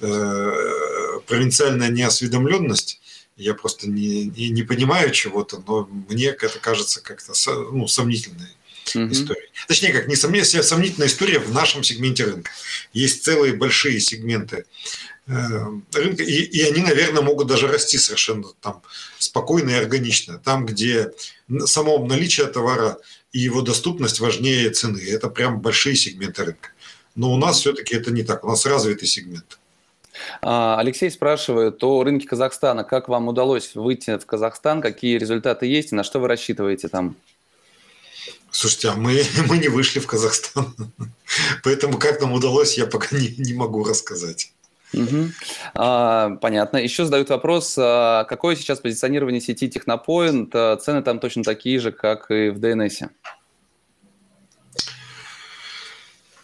[0.00, 0.52] э,
[1.26, 3.00] провинциальная неосведомленность.
[3.36, 7.32] Я просто не, не, не понимаю чего-то, но мне это кажется как-то
[7.72, 8.48] ну, сомнительной
[8.94, 9.12] mm-hmm.
[9.12, 9.50] истории.
[9.68, 12.50] Точнее, как не сомнительная, сомнительная история в нашем сегменте рынка.
[12.92, 14.64] Есть целые большие сегменты
[15.26, 15.32] э,
[15.92, 18.82] рынка, и, и они, наверное, могут даже расти совершенно там
[19.18, 20.38] спокойно и органично.
[20.38, 21.10] Там, где
[21.66, 22.98] само наличие товара
[23.34, 25.00] и его доступность важнее цены.
[25.06, 26.70] Это прям большие сегменты рынка.
[27.16, 28.44] Но у нас все-таки это не так.
[28.44, 29.58] У нас развитый сегмент.
[30.40, 32.84] А, Алексей спрашивает о рынке Казахстана.
[32.84, 34.80] Как вам удалось выйти в Казахстан?
[34.80, 37.16] Какие результаты есть и на что вы рассчитываете там?
[38.52, 40.72] Слушайте, а мы, мы не вышли в Казахстан.
[41.64, 44.52] Поэтому как нам удалось, я пока не, не могу рассказать.
[44.94, 45.30] Угу.
[45.74, 46.78] А, понятно.
[46.78, 50.54] Еще задают вопрос, а какое сейчас позиционирование сети Технопоинт?
[50.54, 53.08] А, цены там точно такие же, как и в DNS?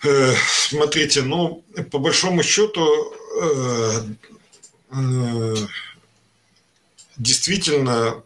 [0.03, 3.93] Э, смотрите, ну, по большому счету, э,
[4.93, 5.55] э,
[7.17, 8.23] действительно,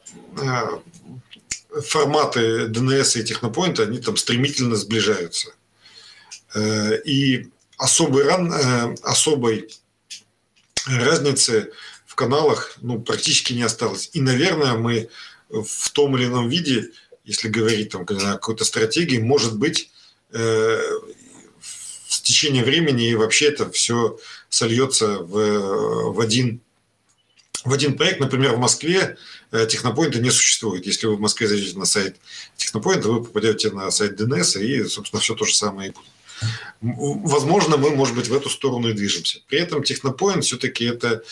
[1.88, 5.52] форматы DNS и технопоинта, они там стремительно сближаются.
[7.04, 9.68] И особый, ран, особой
[10.86, 11.72] разницы
[12.06, 14.10] в каналах ну, практически не осталось.
[14.12, 15.08] И, наверное, мы
[15.48, 16.90] в том или ином виде,
[17.24, 19.90] если говорить там, о какой-то стратегии, может быть,
[20.32, 20.80] э,
[21.60, 24.18] в течение времени и вообще это все
[24.48, 26.60] сольется в, в один
[27.64, 29.16] в один проект, например, в Москве
[29.50, 30.84] э, технопоинта не существует.
[30.84, 32.16] Если вы в Москве зайдете на сайт
[32.56, 36.06] технопоинта, вы попадете на сайт DNS, и, собственно, все то же самое и будет.
[36.80, 39.40] Возможно, мы, может быть, в эту сторону и движемся.
[39.48, 41.22] При этом технопоинт все-таки это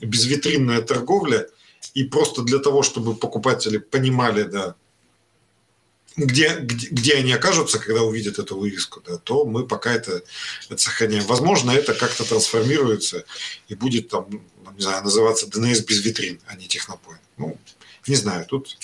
[0.00, 1.48] безвитринная торговля,
[1.94, 4.76] и просто для того, чтобы покупатели понимали, да,
[6.16, 10.22] где, где, где они окажутся, когда увидят эту вывеску, да, то мы пока это,
[10.68, 11.24] это сохраняем.
[11.24, 13.24] Возможно, это как-то трансформируется
[13.68, 14.28] и будет там,
[14.74, 17.20] не знаю, называться DNS без витрин, а не технопоинт.
[17.38, 17.58] Ну,
[18.06, 18.76] не знаю, тут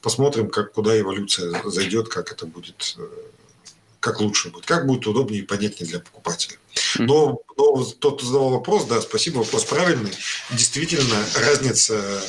[0.00, 3.08] посмотрим, как, куда эволюция зайдет, как это будет, э,
[4.02, 6.56] как лучше будет, как будет удобнее и понятнее для покупателя.
[6.98, 10.12] Но, но тот, кто задавал вопрос, да, спасибо, вопрос правильный.
[10.50, 12.20] Действительно, разница,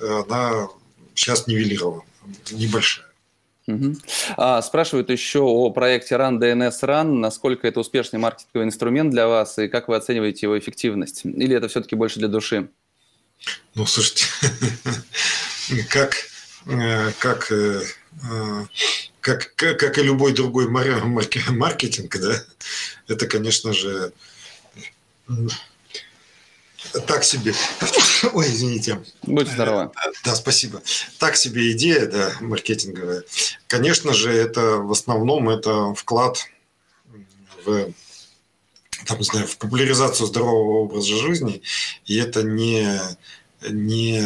[0.00, 0.68] э, она
[1.14, 2.02] сейчас нивелирована,
[2.50, 3.06] небольшая.
[3.68, 3.96] Угу.
[4.36, 7.04] А, спрашивают еще о проекте Run DNS Run.
[7.04, 11.24] Насколько это успешный маркетинговый инструмент для вас и как вы оцениваете его эффективность?
[11.24, 12.68] Или это все-таки больше для души?
[13.76, 14.24] Ну, слушайте,
[15.88, 16.16] как,
[16.66, 17.82] э, как, э,
[19.22, 22.44] как, как, как и любой другой маркетинг, да,
[23.06, 24.12] это, конечно же,
[27.06, 27.54] так себе.
[28.34, 29.00] Ой, извините.
[29.22, 29.90] Будьте здоровы.
[30.24, 30.82] Да, спасибо.
[31.18, 33.22] Так себе идея, да, маркетинговая.
[33.68, 36.44] Конечно же, это в основном это вклад
[37.64, 37.92] в
[39.06, 41.62] там, не знаю, в популяризацию здорового образа жизни,
[42.06, 43.00] и это не,
[43.68, 44.20] не,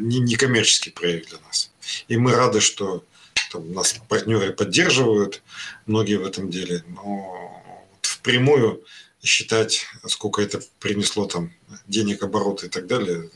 [0.00, 1.70] не, не коммерческий проект для нас.
[2.08, 3.04] И мы рады, что
[3.52, 5.42] там, нас партнеры поддерживают,
[5.86, 6.84] многие в этом деле.
[6.88, 8.82] Но вот впрямую
[9.22, 11.52] считать, сколько это принесло там
[11.86, 13.30] денег, обороты и так далее,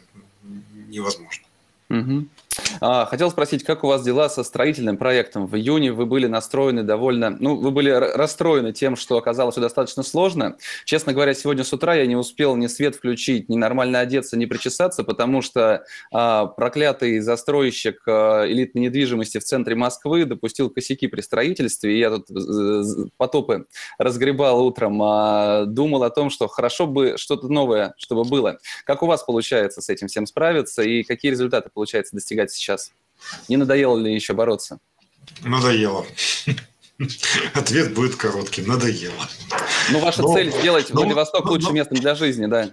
[0.89, 1.45] невозможно.
[1.89, 2.29] Угу.
[2.81, 5.47] А, хотел спросить, как у вас дела со строительным проектом?
[5.47, 10.03] В июне вы были настроены довольно, ну, вы были расстроены тем, что оказалось все достаточно
[10.03, 10.57] сложно.
[10.85, 14.47] Честно говоря, сегодня с утра я не успел ни свет включить, ни нормально одеться, ни
[14.47, 21.21] причесаться, потому что а, проклятый застройщик а, элитной недвижимости в центре Москвы допустил косяки при
[21.21, 22.27] строительстве, и я тут
[23.17, 23.67] потопы
[23.99, 28.59] разгребал утром, а, думал о том, что хорошо бы что-то новое, чтобы было.
[28.85, 32.93] Как у вас получается с этим всем справиться, и какие результаты получается достигать сейчас?
[33.49, 34.79] Не надоело ли еще бороться?
[35.43, 36.07] Надоело.
[37.55, 38.67] Ответ будет коротким.
[38.67, 39.29] Надоело.
[39.91, 42.71] Ну, ваша но, цель сделать но, Владивосток но, лучшим но, местом для жизни, да?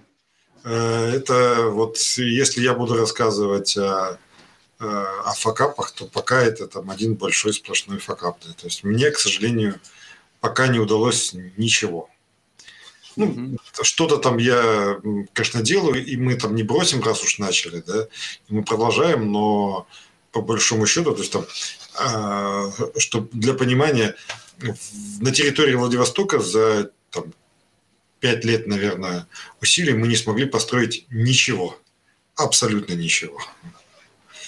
[0.63, 4.17] Э, это вот, если я буду рассказывать о,
[4.79, 8.37] э, о факапах, то пока это там один большой сплошной факап.
[8.45, 8.53] Да.
[8.53, 9.79] То есть мне, к сожалению,
[10.39, 12.09] пока не удалось ничего.
[13.15, 13.59] Ну, mm-hmm.
[13.83, 14.99] что-то там я,
[15.33, 18.07] конечно, делаю, и мы там не бросим, раз уж начали, да,
[18.47, 19.87] и мы продолжаем, но
[20.31, 21.45] по большому счету, то есть там,
[21.95, 24.15] а, что для понимания,
[25.19, 27.33] на территории Владивостока за там,
[28.19, 29.27] 5 лет, наверное,
[29.61, 31.77] усилий мы не смогли построить ничего,
[32.35, 33.39] абсолютно ничего.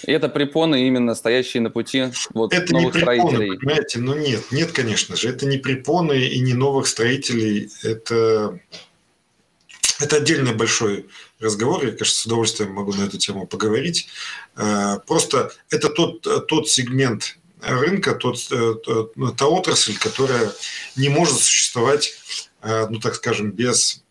[0.03, 3.57] И это препоны именно стоящие на пути вот это новых не препоны, строителей.
[3.57, 8.59] Понимаете, но нет, нет, конечно же, это не препоны и не новых строителей, это
[9.99, 11.07] это отдельный большой
[11.39, 14.07] разговор, я, конечно, с удовольствием могу на эту тему поговорить.
[14.55, 18.73] Э, просто это тот, тот сегмент рынка, тот, э,
[19.15, 20.51] ну, та отрасль, которая
[20.95, 22.13] не может существовать,
[22.61, 24.03] э, ну так скажем, без,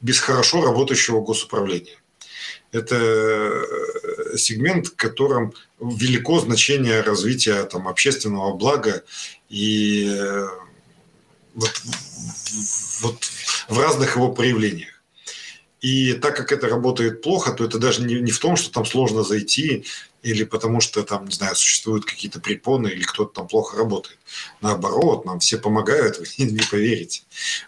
[0.00, 1.96] без хорошо работающего госуправления.
[2.74, 3.64] Это
[4.36, 9.04] сегмент, в котором велико значение развития там, общественного блага
[9.48, 10.48] и э,
[11.54, 11.82] вот,
[13.02, 13.24] вот
[13.68, 14.88] в разных его проявлениях.
[15.80, 18.86] И так как это работает плохо, то это даже не, не в том, что там
[18.86, 19.84] сложно зайти,
[20.22, 24.18] или потому что там, не знаю, существуют какие-то препоны, или кто-то там плохо работает.
[24.62, 27.22] Наоборот, нам все помогают, вы не, не поверите.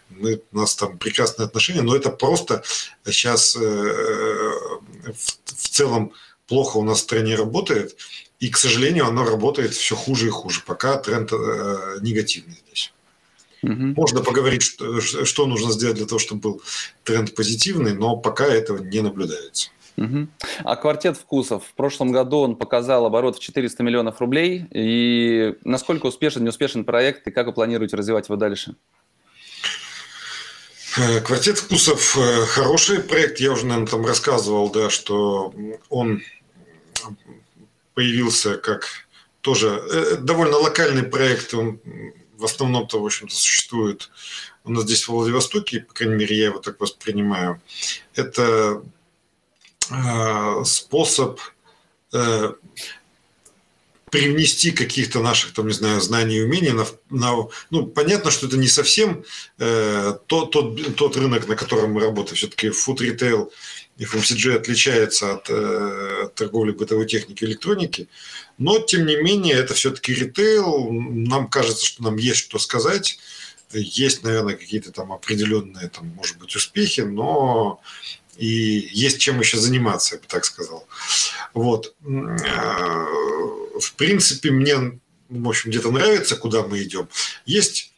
[0.09, 2.65] Мы, у нас там прекрасные отношения, но это просто
[3.05, 4.55] сейчас э,
[5.15, 6.13] в, целом
[6.47, 7.97] плохо у нас в стране работает,
[8.39, 12.93] и, к сожалению, оно работает все хуже и хуже, пока тренд э, негативный здесь.
[13.63, 13.95] Угу.
[13.97, 16.63] Можно поговорить, что, что нужно сделать для того, чтобы был
[17.05, 19.71] тренд позитивный, но пока этого не наблюдается.
[19.97, 20.29] Угу.
[20.65, 21.65] А квартет вкусов.
[21.65, 24.67] В прошлом году он показал оборот в 400 миллионов рублей.
[24.71, 28.77] И насколько успешен, неуспешен проект, и как вы планируете развивать его дальше?
[30.99, 33.39] Э, квартет вкусов э, хороший проект.
[33.39, 35.55] Я уже, наверное, там рассказывал, да, что
[35.91, 36.23] он
[37.93, 39.07] появился как
[39.43, 41.81] тоже э, довольно локальный проект, он
[42.39, 44.11] в основном-то, в общем-то, существует
[44.65, 47.61] у нас здесь в Владивостоке, по крайней мере, я его так воспринимаю.
[48.15, 48.83] Это
[50.65, 51.39] способ
[54.17, 58.57] привнести каких-то наших, там, не знаю, знаний и умений на, на ну, понятно, что это
[58.57, 59.25] не совсем
[59.59, 62.37] э, тот, тот, тот рынок, на котором мы работаем.
[62.37, 63.51] Все-таки food retail
[63.99, 68.09] FMCG отличается от, э, торговли бытовой техники и электроники,
[68.57, 70.91] но, тем не менее, это все-таки ритейл.
[70.91, 73.19] Нам кажется, что нам есть что сказать.
[73.73, 77.83] Есть, наверное, какие-то там определенные, там, может быть, успехи, но
[78.39, 80.87] и есть чем еще заниматься, я бы так сказал.
[81.55, 81.95] Вот.
[83.81, 87.09] В принципе, мне, в общем, где-то нравится, куда мы идем.
[87.45, 87.93] Есть,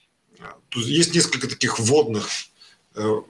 [0.75, 2.29] есть несколько таких вводных
[2.95, 3.21] э,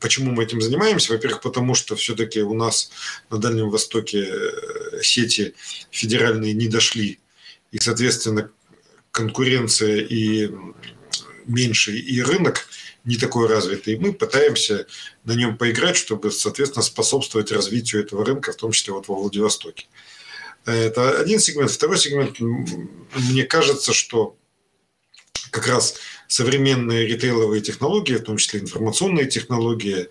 [0.00, 1.12] Почему мы этим занимаемся?
[1.12, 2.90] Во-первых, потому что все-таки у нас
[3.30, 5.54] на Дальнем Востоке э, сети
[5.90, 7.18] федеральные не дошли,
[7.72, 8.50] и, соответственно,
[9.10, 10.50] конкуренция и
[11.46, 12.68] меньше, и рынок
[13.04, 13.98] не такой развитый.
[13.98, 14.86] Мы пытаемся
[15.24, 19.86] на нем поиграть, чтобы, соответственно, способствовать развитию этого рынка, в том числе вот во Владивостоке.
[20.66, 21.70] Это один сегмент.
[21.70, 24.36] Второй сегмент, мне кажется, что
[25.50, 25.94] как раз
[26.26, 30.08] современные ритейловые технологии, в том числе информационные технологии,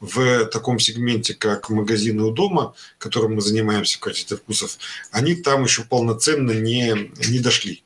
[0.00, 4.78] в таком сегменте, как магазины у дома, которым мы занимаемся в качестве вкусов,
[5.10, 7.82] они там еще полноценно не, не дошли.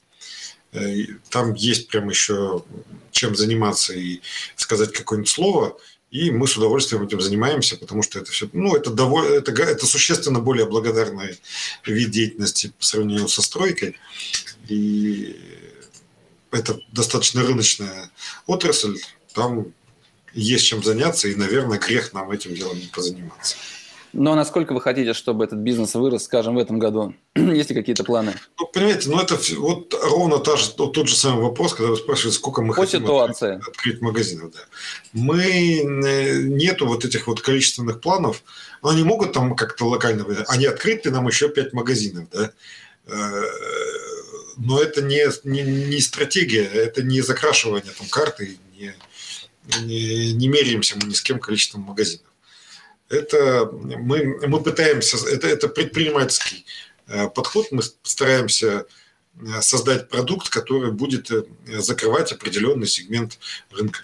[0.73, 0.95] Э,
[1.29, 2.63] там есть прям еще
[3.11, 4.21] чем заниматься и
[4.57, 5.79] сказать какое-нибудь слово,
[6.13, 9.87] и мы с удовольствием этим занимаемся, потому что это все, ну, это, довольно, это, это
[9.87, 11.41] существенно более благодарный
[11.87, 13.97] вид деятельности по сравнению со стройкой.
[14.69, 15.35] И
[16.51, 18.11] это достаточно рыночная
[18.47, 18.99] отрасль,
[19.33, 19.73] там
[20.35, 23.57] есть чем заняться, и, наверное, грех нам этим делом не позаниматься.
[24.13, 27.15] Но насколько вы хотите, чтобы этот бизнес вырос, скажем, в этом году?
[27.35, 28.35] Есть ли какие-то планы?
[28.59, 32.37] Ну, понимаете, ну это вот ровно та же, тот же самый вопрос, когда вы спрашиваете,
[32.37, 33.55] сколько мы По хотим ситуации.
[33.55, 34.53] Открыть, открыть магазинов.
[34.53, 34.61] Да.
[35.15, 38.43] Мы, э, нету вот этих вот количественных планов,
[38.83, 42.51] но они могут там как-то локально, они открыты нам еще 5 магазинов, да,
[43.07, 43.43] э,
[44.59, 48.95] но это не, не, не стратегия, это не закрашивание там карты, не,
[49.85, 52.32] не, не меряемся мы ни с кем количеством магазинов.
[53.13, 56.65] Это мы, мы пытаемся, это, это предпринимательский
[57.09, 58.87] э, подход, мы стараемся
[59.39, 63.39] э, создать продукт, который будет э, закрывать определенный сегмент
[63.71, 64.01] рынка.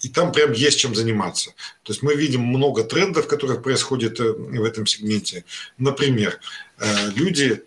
[0.00, 1.54] И там прям есть чем заниматься.
[1.84, 5.46] То есть мы видим много трендов, которые происходят в этом сегменте.
[5.78, 6.38] Например,
[7.14, 7.62] люди,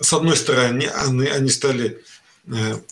[0.00, 2.02] с одной стороны, они, стали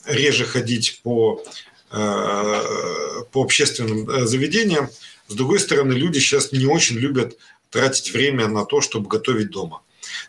[0.05, 1.42] реже ходить по
[1.90, 4.90] по общественным заведениям.
[5.31, 7.39] С другой стороны, люди сейчас не очень любят
[7.70, 9.81] тратить время на то, чтобы готовить дома.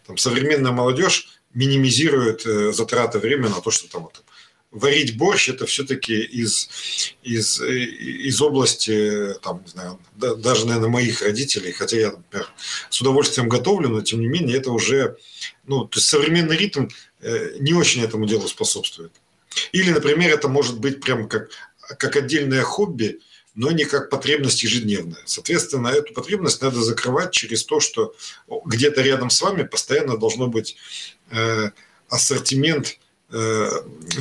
[0.06, 4.24] Там современная молодежь минимизирует э, затраты времени на то, что там вот,
[4.70, 6.70] варить борщ это все-таки из,
[7.24, 12.48] из, из области, там, не знаю, даже, наверное, моих родителей, хотя я, например,
[12.92, 15.18] с удовольствием готовлю, но тем не менее это уже,
[15.66, 16.90] ну, то есть современный ритм
[17.60, 19.12] не очень этому делу способствует.
[19.72, 21.50] Или, например, это может быть прям как,
[21.98, 23.20] как отдельное хобби,
[23.56, 25.22] но не как потребность ежедневная.
[25.26, 28.16] Соответственно, эту потребность надо закрывать через то, что
[28.66, 30.78] где-то рядом с вами постоянно должно быть
[31.32, 31.72] э,
[32.08, 32.98] ассортимент
[33.30, 33.70] э,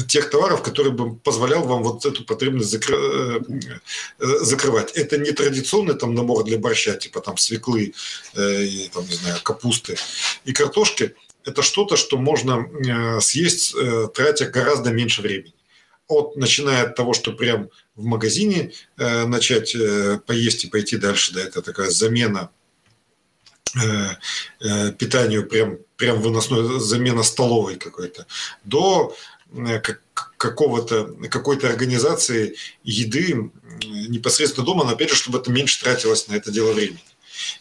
[0.09, 3.41] тех товаров, который бы позволял вам вот эту потребность закры, э,
[4.19, 4.93] закрывать.
[4.93, 7.95] Это не традиционный там набор для борща, типа там свеклы,
[8.37, 9.97] и, там, не знаю, капусты
[10.45, 11.15] и картошки–
[11.45, 12.69] это что-то, что можно
[13.23, 13.75] съесть,
[14.15, 15.55] тратя гораздо меньше времени.
[16.11, 19.75] От, начиная от того, что прям в магазине э, начать
[20.27, 22.51] поесть и пойти дальше, да, это такая замена
[24.99, 28.27] питанию, прям, прям выносной, замена столовой какой-то,
[28.65, 29.15] до
[30.37, 33.53] какого-то, какой-то организации еды
[34.09, 36.99] непосредственно дома, но опять же, чтобы это меньше тратилось на это дело времени.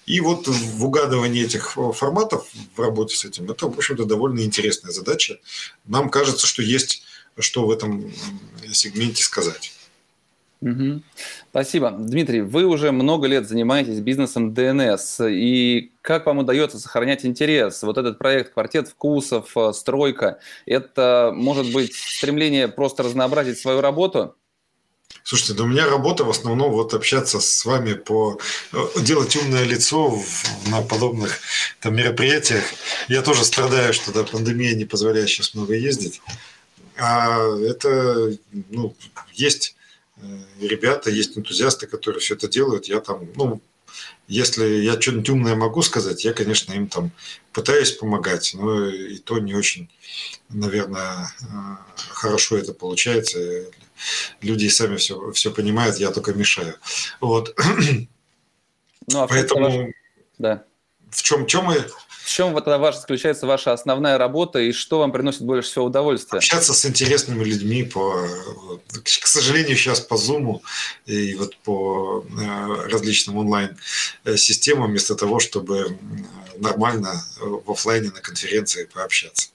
[0.06, 4.92] И вот в угадывании этих форматов в работе с этим, это, в общем-то, довольно интересная
[4.92, 5.40] задача.
[5.86, 7.04] Нам кажется, что есть
[7.40, 8.12] что в этом
[8.72, 9.74] сегменте сказать.
[10.62, 11.02] Угу.
[11.52, 11.92] Спасибо.
[11.92, 15.22] Дмитрий, вы уже много лет занимаетесь бизнесом ДНС.
[15.22, 17.82] И как вам удается сохранять интерес?
[17.84, 24.36] Вот этот проект «Квартет вкусов», «Стройка»– это, может быть, стремление просто разнообразить свою работу?
[25.24, 28.40] Слушайте, да у меня работа в основном вот общаться с вами по
[28.74, 30.14] э, делать умное лицо
[30.68, 31.40] на подобных
[31.80, 32.64] там мероприятиях.
[33.08, 36.22] Я тоже страдаю, что да, пандемия не позволяет сейчас много ездить.
[37.00, 38.34] А это,
[38.70, 38.96] ну,
[39.34, 39.76] есть
[40.18, 40.22] э,
[40.60, 42.86] ребята, есть энтузиасты, которые все это делают.
[42.86, 43.62] Я там, ну,
[44.28, 47.12] если я что-нибудь умное могу сказать, я, конечно, им там
[47.52, 49.90] пытаюсь помогать, но и то не очень,
[50.50, 51.46] наверное, э,
[52.12, 53.66] хорошо это получается
[54.42, 56.76] люди сами все, все понимают, я только мешаю.
[57.20, 57.56] Вот.
[59.12, 59.92] Ну, а Поэтому
[60.38, 60.64] да.
[61.10, 61.84] в чем, чем мы...
[62.30, 66.38] Чем вот ваша, заключается ваша основная работа и что вам приносит больше всего удовольствия?
[66.38, 68.28] Общаться с интересными людьми по,
[69.04, 70.62] к сожалению, сейчас по Zoom
[71.08, 75.98] и вот по э, различным онлайн-системам вместо того, чтобы
[76.58, 79.50] нормально в офлайне на конференции пообщаться.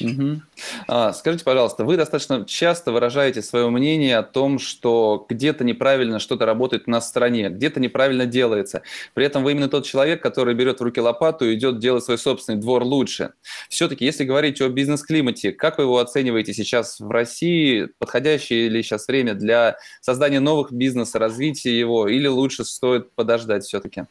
[0.00, 0.40] Угу.
[0.88, 6.46] А, скажите, пожалуйста, вы достаточно часто выражаете свое мнение о том, что где-то неправильно что-то
[6.46, 8.82] работает на стороне, где-то неправильно делается.
[9.14, 12.18] При этом вы именно тот человек, который берет в руки лопату и идет делать свой
[12.18, 13.32] собственный двор лучше.
[13.68, 17.88] Все-таки, если говорить о бизнес-климате, как вы его оцениваете сейчас в России?
[17.98, 24.04] Подходящее ли сейчас время для создания новых бизнесов, развития его, или лучше стоит подождать все-таки?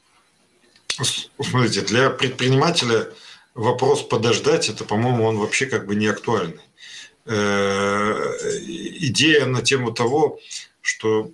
[1.39, 3.07] Смотрите, для предпринимателя–
[3.53, 6.61] вопрос подождать, это, по-моему, он вообще как бы не актуальный.
[7.25, 10.39] Э, идея на тему того,
[10.81, 11.31] что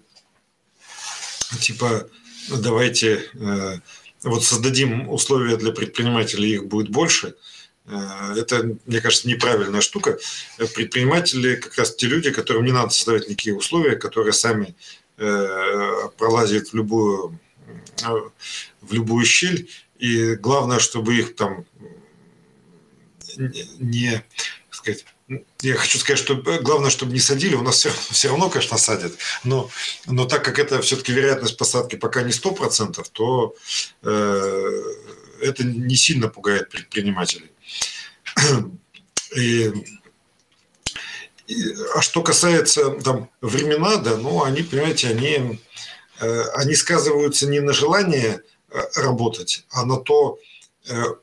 [1.60, 2.08] типа
[2.50, 3.80] давайте э,
[4.22, 7.36] вот создадим условия для предпринимателей, их будет больше,
[7.88, 10.20] э, это, мне кажется, неправильная штука.
[10.76, 14.76] Предприниматели как раз те люди, которым не надо создавать никакие условия, которые сами
[16.18, 17.38] пролазят в любую,
[18.02, 19.70] в любую щель.
[19.98, 21.66] И главное, чтобы их там
[23.38, 24.24] не,
[24.70, 25.06] сказать,
[25.62, 29.14] я хочу сказать, что главное, чтобы не садили, у нас все, все равно, конечно, садят,
[29.44, 29.70] но,
[30.06, 33.56] но так как это все-таки вероятность посадки пока не 100%, то
[34.04, 34.82] э,
[35.42, 37.52] это не сильно пугает предпринимателей.
[39.36, 39.72] И,
[41.48, 45.60] и, а что касается там времена, да, ну, они, понимаете, они
[46.20, 48.42] они сказываются не на желание
[48.96, 50.38] работать, а на то,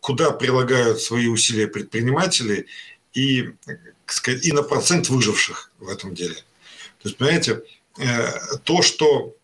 [0.00, 2.66] куда прилагают свои усилия предприниматели
[3.14, 3.50] и,
[4.42, 6.34] и на процент выживших в этом деле.
[6.34, 7.62] То есть, понимаете,
[8.64, 9.34] то, что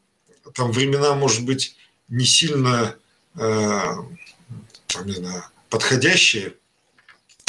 [0.54, 1.76] там времена, может быть,
[2.08, 2.96] не сильно
[3.34, 6.54] там, не знаю, подходящие,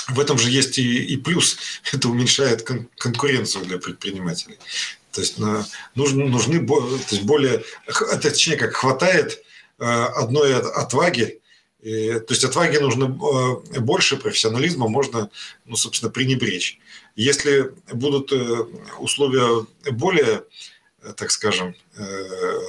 [0.10, 1.58] в этом же есть и, и плюс.
[1.94, 4.58] Это уменьшает кон- конкуренцию для предпринимателей.
[5.12, 5.66] То есть на,
[5.96, 7.64] нужны, нужны то есть более,
[8.22, 9.44] точнее, как хватает
[9.80, 11.40] э, одной отваги,
[11.84, 15.30] и, то есть отваги нужно э, больше, профессионализма можно,
[15.66, 16.80] ну, собственно, пренебречь.
[17.16, 18.66] Если будут э,
[19.00, 20.44] условия более,
[21.18, 21.76] так скажем,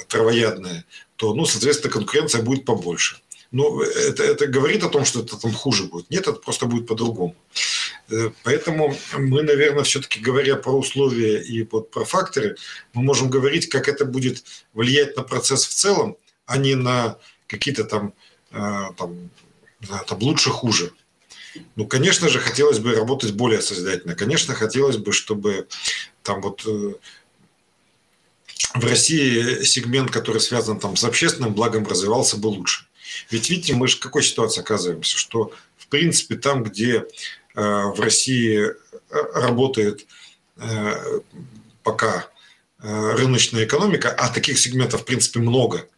[0.09, 0.85] травоядные,
[1.17, 3.21] то, ну, соответственно, конкуренция будет побольше
[3.55, 6.11] ну, это, это говорит о том, что это там хуже будет.
[6.11, 7.37] Нет, это просто будет по-другому.
[8.11, 12.57] Э, поэтому мы, наверное, все-таки говоря про условия и вот про факторы,
[12.95, 14.43] мы можем говорить, как это будет
[14.73, 18.13] влиять на процесс в целом, а не на какие-то там,
[18.55, 19.31] э, там,
[20.07, 20.93] там лучше, хуже.
[21.77, 24.15] Ну, конечно же, хотелось бы работать более созидательно.
[24.15, 25.69] Конечно, хотелось бы, чтобы
[26.23, 26.95] там вот э,
[28.75, 32.87] в России сегмент, который связан там с общественным благом, развивался бы лучше.
[33.31, 37.05] Ведь видите, мы же в какой ситуации оказываемся, что в принципе там, где э,
[37.55, 38.73] в России э,
[39.35, 40.07] работает
[40.57, 41.21] э,
[41.83, 42.27] пока
[42.79, 45.89] рыночная экономика, а таких сегментов в принципе много,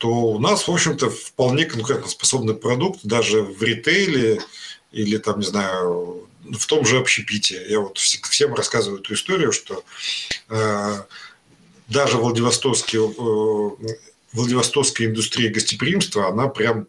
[0.00, 4.40] то у нас, в общем-то, вполне конкурентоспособный продукт даже в ритейле
[4.92, 7.62] или там, не знаю, в том же общепите.
[7.68, 9.84] Я вот всем рассказываю эту историю, что
[10.48, 11.02] э,
[11.88, 12.98] даже Владивостокский
[14.32, 16.86] Владивостокская индустрия гостеприимства, она прям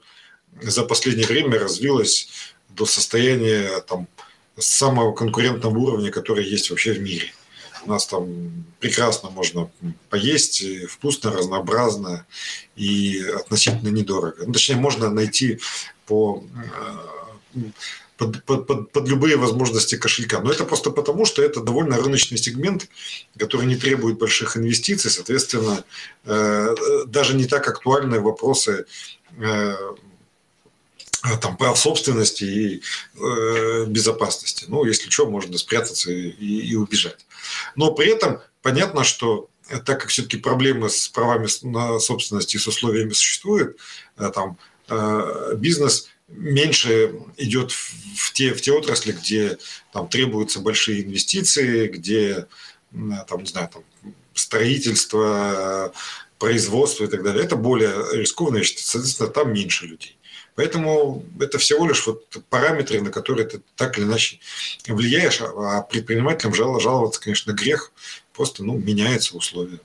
[0.61, 2.29] за последнее время развилась
[2.69, 4.07] до состояния там,
[4.57, 7.33] самого конкурентного уровня, который есть вообще в мире.
[7.85, 9.69] У нас там прекрасно можно
[10.09, 12.25] поесть, вкусно, разнообразно
[12.75, 14.45] и относительно недорого.
[14.45, 15.59] Ну, точнее, можно найти
[16.05, 16.43] по
[17.55, 17.59] э,
[18.17, 20.39] под, под, под, под любые возможности кошелька.
[20.41, 22.87] Но это просто потому, что это довольно рыночный сегмент,
[23.37, 25.83] который не требует больших инвестиций, соответственно,
[26.25, 26.75] э,
[27.07, 28.85] даже не так актуальны вопросы
[29.39, 29.75] э,
[31.41, 32.81] там, прав собственности и
[33.15, 34.65] э, безопасности.
[34.67, 37.25] Ну, если что, можно спрятаться и, и убежать.
[37.75, 39.49] Но при этом понятно, что
[39.85, 43.77] так как все-таки проблемы с правами на собственности и с условиями существуют,
[44.17, 44.57] э, там,
[44.89, 49.57] э, бизнес меньше идет в те, в те отрасли, где
[49.93, 52.47] там требуются большие инвестиции, где
[53.27, 53.83] там, не знаю, там,
[54.33, 55.93] строительство,
[56.39, 57.43] производство и так далее.
[57.43, 60.17] Это более рискованно, соответственно, там меньше людей.
[60.55, 64.39] Поэтому это всего лишь вот параметры, на которые ты так или иначе
[64.87, 67.91] влияешь, а предпринимателям жаловаться, конечно, грех,
[68.33, 69.79] просто ну, меняются условия.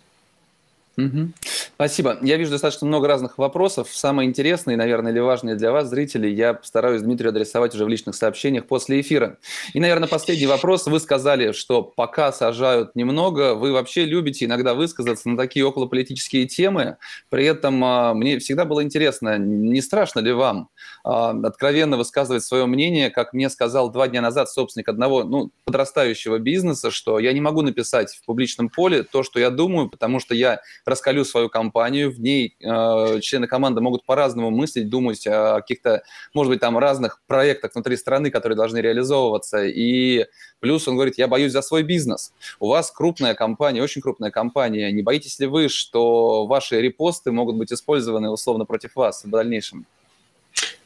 [1.74, 2.16] Спасибо.
[2.22, 3.88] Я вижу достаточно много разных вопросов.
[3.92, 8.14] Самые интересные, наверное, или важные для вас, зрителей, я постараюсь Дмитрию адресовать уже в личных
[8.14, 9.36] сообщениях после эфира.
[9.74, 10.86] И, наверное, последний вопрос.
[10.86, 16.96] Вы сказали, что пока сажают немного, вы вообще любите иногда высказаться на такие околополитические темы.
[17.28, 20.70] При этом а, мне всегда было интересно, не страшно ли вам
[21.04, 26.38] а, откровенно высказывать свое мнение, как мне сказал два дня назад собственник одного ну, подрастающего
[26.38, 30.34] бизнеса, что я не могу написать в публичном поле то, что я думаю, потому что
[30.34, 36.02] я раскалю свою компанию, в ней э, члены команды могут по-разному мыслить, думать о каких-то,
[36.34, 39.64] может быть, там разных проектах внутри страны, которые должны реализовываться.
[39.64, 40.26] И
[40.60, 42.32] плюс он говорит, я боюсь за свой бизнес.
[42.60, 44.90] У вас крупная компания, очень крупная компания.
[44.92, 49.86] Не боитесь ли вы, что ваши репосты могут быть использованы условно против вас в дальнейшем?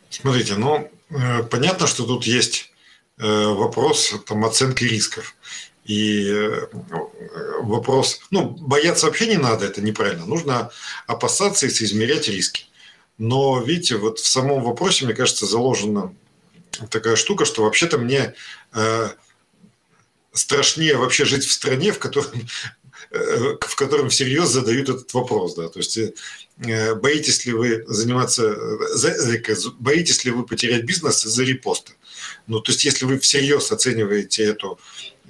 [0.08, 2.72] Смотрите, ну, э, понятно, что тут есть
[3.18, 5.36] э, вопрос там, оценки рисков.
[5.90, 6.68] И э,
[7.62, 10.24] вопрос, ну, бояться вообще не надо, это неправильно.
[10.24, 10.70] Нужно
[11.08, 12.66] опасаться и соизмерять риски.
[13.18, 16.14] Но, видите, вот в самом вопросе, мне кажется, заложена
[16.90, 18.34] такая штука, что вообще-то мне
[18.72, 19.08] э,
[20.32, 22.30] страшнее вообще жить в стране, в котором
[23.10, 28.56] э, в котором всерьез задают этот вопрос, да, то есть э, боитесь ли вы заниматься,
[29.80, 31.90] боитесь ли вы потерять бизнес из-за репоста?
[32.46, 34.78] Ну, то есть, если вы всерьез оцениваете эту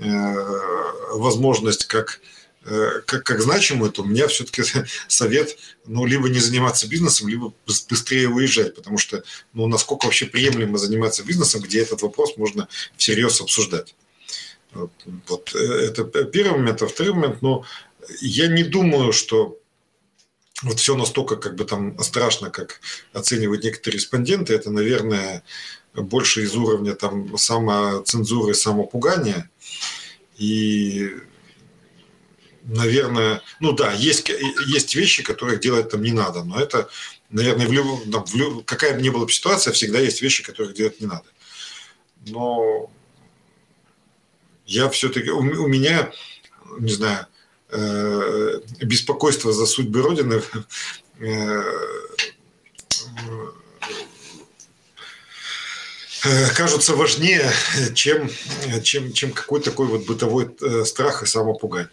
[0.01, 2.21] возможность как
[2.65, 4.63] э, как, как значимую, то у меня все-таки
[5.09, 5.57] совет,
[5.87, 9.23] ну, либо не заниматься бизнесом, либо быстрее уезжать, потому что,
[9.53, 13.95] ну, насколько вообще приемлемо заниматься бизнесом, где этот вопрос можно всерьез обсуждать.
[14.73, 16.83] Вот, э, это первый момент.
[16.83, 17.65] А второй момент, ну,
[18.21, 19.59] я не думаю, что
[20.63, 22.81] вот все настолько как бы там страшно, как
[23.13, 25.43] оценивают некоторые респонденты, это, наверное,
[25.95, 29.51] больше из уровня там самоцензуры, самопугания–
[30.41, 31.17] и
[32.65, 34.27] наверное, ну да, есть,
[34.67, 36.89] есть вещи, которых делать там не надо, но это,
[37.29, 40.99] наверное, в любом, в люб, какая бы ни была ситуация, всегда есть вещи, которых делать
[40.99, 41.27] не надо.
[42.27, 42.91] Но
[44.65, 46.11] я все-таки, у, у меня,
[46.79, 47.27] не знаю,
[47.69, 50.43] э, беспокойство за судьбы Родины
[51.21, 51.63] э,
[56.57, 57.51] кажутся важнее,
[57.95, 58.29] чем,
[58.83, 61.91] чем, чем какой-то такой вот бытовой э, страх и самопугание.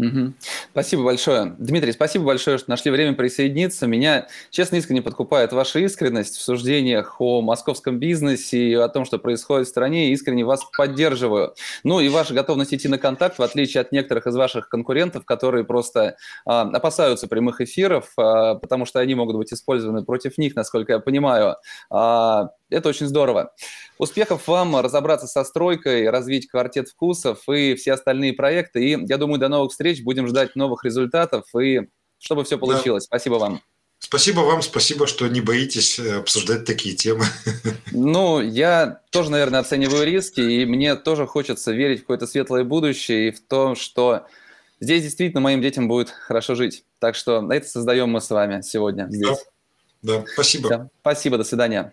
[0.00, 0.32] Угу.
[0.72, 1.54] Спасибо большое.
[1.58, 3.86] Дмитрий, спасибо большое, что нашли время присоединиться.
[3.86, 9.18] Меня, честно, искренне подкупает ваша искренность в суждениях о московском бизнесе и о том, что
[9.18, 10.12] происходит в стране.
[10.12, 11.54] Искренне вас поддерживаю.
[11.84, 15.64] Ну и ваша готовность идти на контакт, в отличие от некоторых из ваших конкурентов, которые
[15.64, 16.16] просто
[16.46, 20.98] а, опасаются прямых эфиров, а, потому что они могут быть использованы против них, насколько я
[20.98, 21.56] понимаю.
[21.90, 23.52] А, это очень здорово.
[23.98, 28.84] Успехов вам разобраться со стройкой, развить квартет вкусов и все остальные проекты.
[28.84, 30.02] И я думаю, до новых встреч.
[30.02, 31.88] Будем ждать новых результатов и
[32.18, 33.04] чтобы все получилось.
[33.04, 33.18] Да.
[33.18, 33.60] Спасибо вам.
[33.98, 37.24] Спасибо вам, спасибо, что не боитесь э, обсуждать такие темы.
[37.92, 43.28] Ну, я тоже, наверное, оцениваю риски, и мне тоже хочется верить в какое-то светлое будущее
[43.28, 44.26] и в то, что
[44.80, 46.84] здесь действительно моим детям будет хорошо жить.
[46.98, 49.44] Так что это создаем мы с вами сегодня здесь.
[50.02, 50.68] Да, да спасибо.
[50.68, 51.92] Да, спасибо, до свидания.